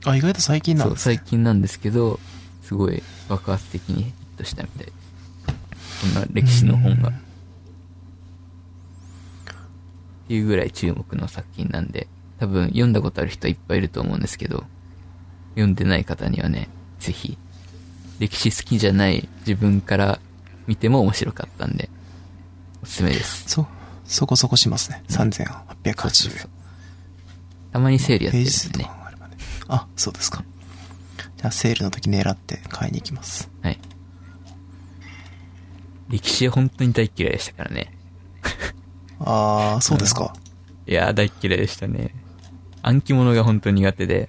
[0.05, 1.16] あ、意外と最近なんそう、ですね。
[1.16, 2.18] 最近なんですけど、
[2.62, 4.86] すごい爆発的にヒットしたみたい。
[4.86, 7.09] こんな歴史の本が。
[7.09, 7.24] うん
[10.24, 14.64] っていうぐらい注目の作品なんで、多分読んだことある人いっぱいいると思うんですけど、
[15.51, 16.68] 読んでない方にはね、
[16.98, 17.36] ぜひ、
[18.18, 20.18] 歴史好きじゃない自分から
[20.66, 21.90] 見ても面白かったんで、
[22.82, 23.44] おすすめです。
[23.48, 23.66] そ、
[24.05, 25.02] そこそこしますね。
[25.09, 26.48] そう3880円。
[27.72, 29.36] たまにセールやってるんでページ数とねあね。
[29.68, 30.44] あ、そうですか。
[31.36, 33.51] じゃあセールの時狙って買いに行きます。
[33.62, 33.78] はい。
[36.09, 37.97] 歴史は本当に大嫌いでしたからね。
[39.20, 40.35] あー、そうですか。
[40.86, 42.14] いやー、大嫌いでしたね。
[42.82, 44.28] 暗記物が本当に苦手で、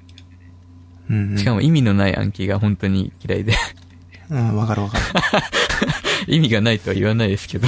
[1.09, 1.37] うん、うん。
[1.37, 3.53] しかも意味のない暗記が本当に嫌いで、
[4.29, 5.03] うん、わかるわかる。
[6.33, 7.67] 意味がないとは言わないですけど、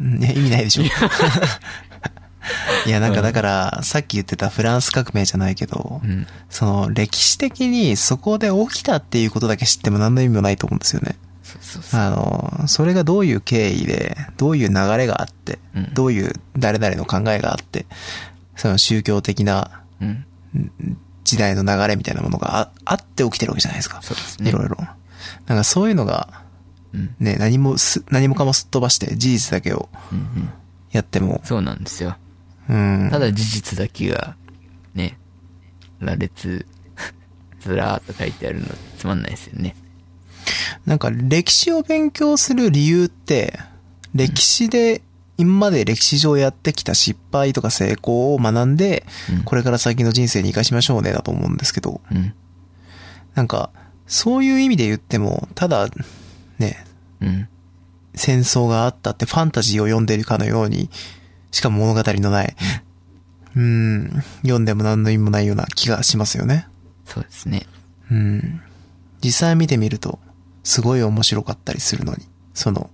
[0.00, 0.82] うん、いや、意味ないでしょ。
[0.84, 0.90] い
[2.90, 6.26] や、 なんかだから、さっき言ってたフランス革命じゃないけど、うん。
[6.50, 11.16] その、歴史的にそこで起きたっていうことだけ知っても何の意味もないと思うんですよね。
[11.42, 12.00] そうそうそう。
[12.00, 17.86] あの、それがどういう経緯で、どういう流れがあって、うんどういう誰々の考えがあって、
[18.56, 20.24] その宗教的なうん。
[21.24, 24.00] 時代の流れみたいなものがああって起きてるわけじゃないですか。
[24.02, 24.50] そうですね。
[24.50, 24.76] いろいろ。
[25.46, 26.43] なんかそういうのが、
[26.94, 27.14] うん。
[27.18, 30.50] ね、何もす、何もかもすっ飛ばして事実だけをうんうん。
[30.92, 32.16] やっても、そうなんですよ。
[32.68, 33.08] うん。
[33.10, 34.36] ただ事実だけが、
[34.94, 35.18] ね、
[36.00, 36.66] 羅列、
[37.60, 38.66] ずらーっと書いてあるの
[38.96, 39.74] つまんないですよね。
[40.86, 43.58] なんか歴史を勉強する理由って、
[44.14, 45.02] 歴史で、
[45.36, 52.34] 今まで歴史上やってきた失敗とか成功を学んで、うんこれから先の人生に活かしましょうねだと思うんですけど、うん。
[53.34, 53.70] なんか、
[54.06, 55.88] そういう意味で言っても、ただ、
[56.64, 56.86] ね、
[57.20, 57.48] うん。
[58.14, 60.90] 戦争があったってファンタジーを読んでるかのように、
[61.50, 62.56] しかも物語のない、
[63.56, 64.10] うん、
[64.42, 66.66] 読んでも何の意味もないような気がしますよね。
[67.04, 67.66] そうですね。
[68.10, 68.60] うん。
[69.22, 70.18] 実際見てみると、
[70.62, 72.90] すごい面白かったりするのに、その、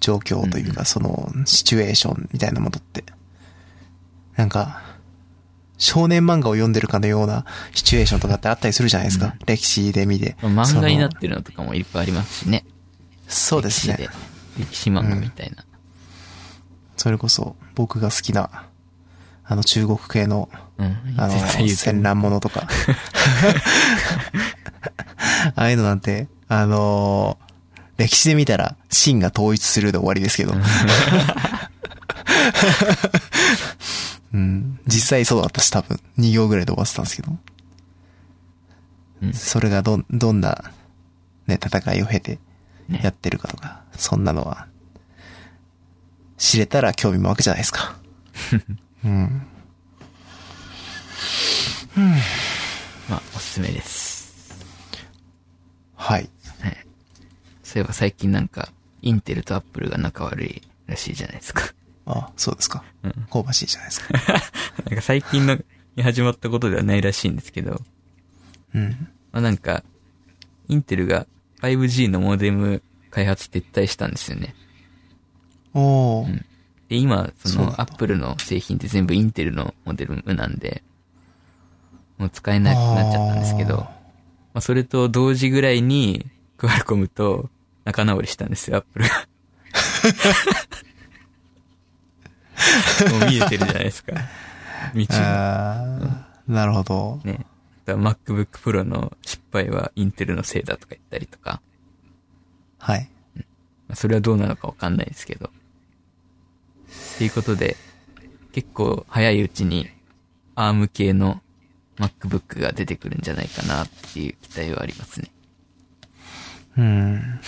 [0.00, 3.04] 状況というか、その、シチュエーションみたいなものって。
[4.36, 4.82] なんか、
[5.84, 7.44] 少年漫画を読んでるかのような
[7.74, 9.34] シチュエーションとかってあったりするじゃないですか。
[9.44, 10.34] 歴史で見て。
[10.40, 12.64] まあ漫画になってるのとかもいっぱいありますしね。
[13.28, 14.04] そうですね歴。
[14.04, 14.64] 史で。
[14.64, 15.64] 歴史漫画みたいな。
[16.96, 18.64] それこそ、僕が好きな、
[19.44, 20.48] あの中国系の、
[20.78, 20.96] うん。
[21.18, 22.66] あの戦乱物とか。
[25.54, 27.44] ああいうのなんて、あのー
[27.96, 30.54] 歴史で見たら、秦が統一するで終わりですけど。
[34.34, 34.80] うん。
[34.86, 35.98] 実際そうだったし、多分。
[36.18, 37.32] 2行ぐらいで終わってたんですけど。
[39.22, 40.70] うんそれがどん、どんな、
[41.46, 42.38] ね、戦いを経て、
[42.88, 44.66] ねやってるかとか、そんなのは、
[46.36, 47.96] 知れたら興味も湧くじゃないですか。
[49.04, 49.44] うん。
[53.08, 54.58] まあ、おすすめです。
[55.94, 56.28] はい。
[56.58, 56.86] はい。
[57.62, 58.68] そういえば最近なんか、
[59.00, 61.72] インテルとアップルが仲悪いらしいじゃないですか。
[62.06, 62.84] あ、そうですか。
[63.02, 63.12] うん。
[63.30, 64.14] 香ばしいじゃないですか。
[64.84, 65.58] なんか最近の、
[65.96, 67.80] に始まったことではないらしいんですけど、
[68.74, 68.90] うん。
[69.32, 69.84] まあなんか、
[70.68, 71.26] インテルが
[71.60, 74.54] 5G のモデム開発撤退したんですよね。
[75.72, 76.26] おー。
[76.26, 76.44] うん
[76.88, 80.82] で、今、その、アップルの製品って全部インテルのモデルなんで、
[82.18, 83.88] もう使えなくなっちゃったんですけど、ま
[84.54, 86.26] あそれと同時ぐらいに、
[86.56, 87.50] クアルコムと
[87.84, 89.28] 仲直りしたんですよ、アップルが。
[93.10, 94.12] もう見えてるじゃないですか。
[94.94, 97.20] 道あーなるほど。
[97.24, 97.46] ね。
[97.84, 101.60] だから MacBook Pro の失敗はインテルのせいだとか言ったりとか、
[102.78, 103.08] はい。
[103.88, 105.46] まあそれはどうなのかわかんないですけど。
[105.46, 107.76] っていうことで、
[108.52, 109.88] 結構早いうちに
[110.56, 111.42] ARM 系の
[111.98, 115.30] MacBook が出てくるんじゃないかなっていう期待はありますね。
[116.76, 117.40] うん。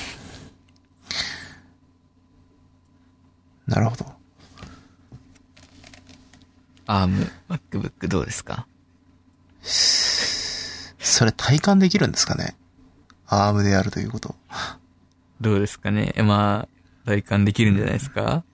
[3.66, 4.15] なるほど。
[6.86, 8.66] ARM MacBook どうですか？
[9.62, 12.56] それ体感できるんですかね？
[13.26, 14.34] アームであるということ。
[15.40, 16.12] どうですかね？
[16.16, 16.68] えま
[17.04, 18.44] あ、体感できるんじゃないですか？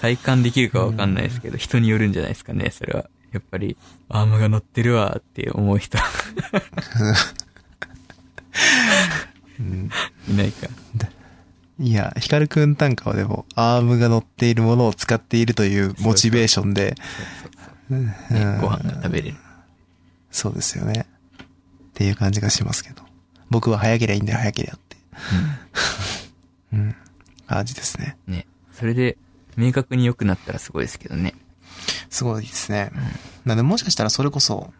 [0.00, 2.70] 体感できるかわかんないですけど、人によるんじゃないですかね？
[2.70, 3.10] それは。
[3.32, 3.76] やっぱり、
[4.08, 5.98] ARM が乗ってるわって思う人。
[9.58, 10.68] いないか。
[11.80, 16.94] いや、ヒカルくんなんかはでも、アームが乗っているものを使っているというモチベーションで、
[17.90, 19.36] ね、ご飯が食べれる。
[20.30, 21.06] そうですよね。
[21.40, 21.46] っ
[21.94, 23.02] ていう感じがしますけど。
[23.50, 24.96] 僕は早けりゃいいんだよ、早けりゃって。
[26.72, 26.96] うん。
[27.46, 28.16] 感じですね。
[28.26, 28.46] ね。
[28.72, 29.16] それで、
[29.56, 31.34] 明確に良くなったらすごいですけどね。
[32.10, 32.92] すごいですね。
[33.44, 34.72] なんでもしかしたらそれこそ、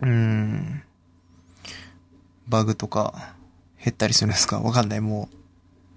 [0.00, 0.82] うーん、
[2.46, 3.34] バグとか
[3.82, 4.60] 減ったりするんですか？
[4.60, 5.00] わかんない。
[5.00, 5.36] もう、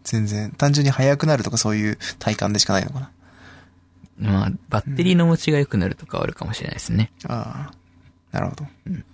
[0.03, 3.11] 全然、単純に速くなるとかそういう体感でしかないのかな。
[4.18, 7.11] まあ、バッテリーの持ちが良くなるとかはあるかもしれないですね。
[7.27, 7.73] ああ、
[8.31, 8.65] なるほど。
[8.88, 9.06] うん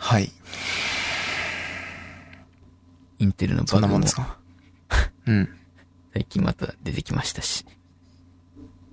[0.00, 0.30] はい。
[3.18, 4.38] インテルのそんなバグももんですか？
[5.26, 5.48] うん。
[6.14, 7.64] 最近また出てきましたし。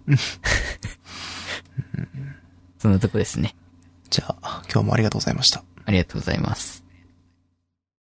[2.79, 3.55] そんなとこですね。
[4.09, 5.63] じゃあ、今日もありがとうございました。
[5.85, 6.84] ありがとうございます。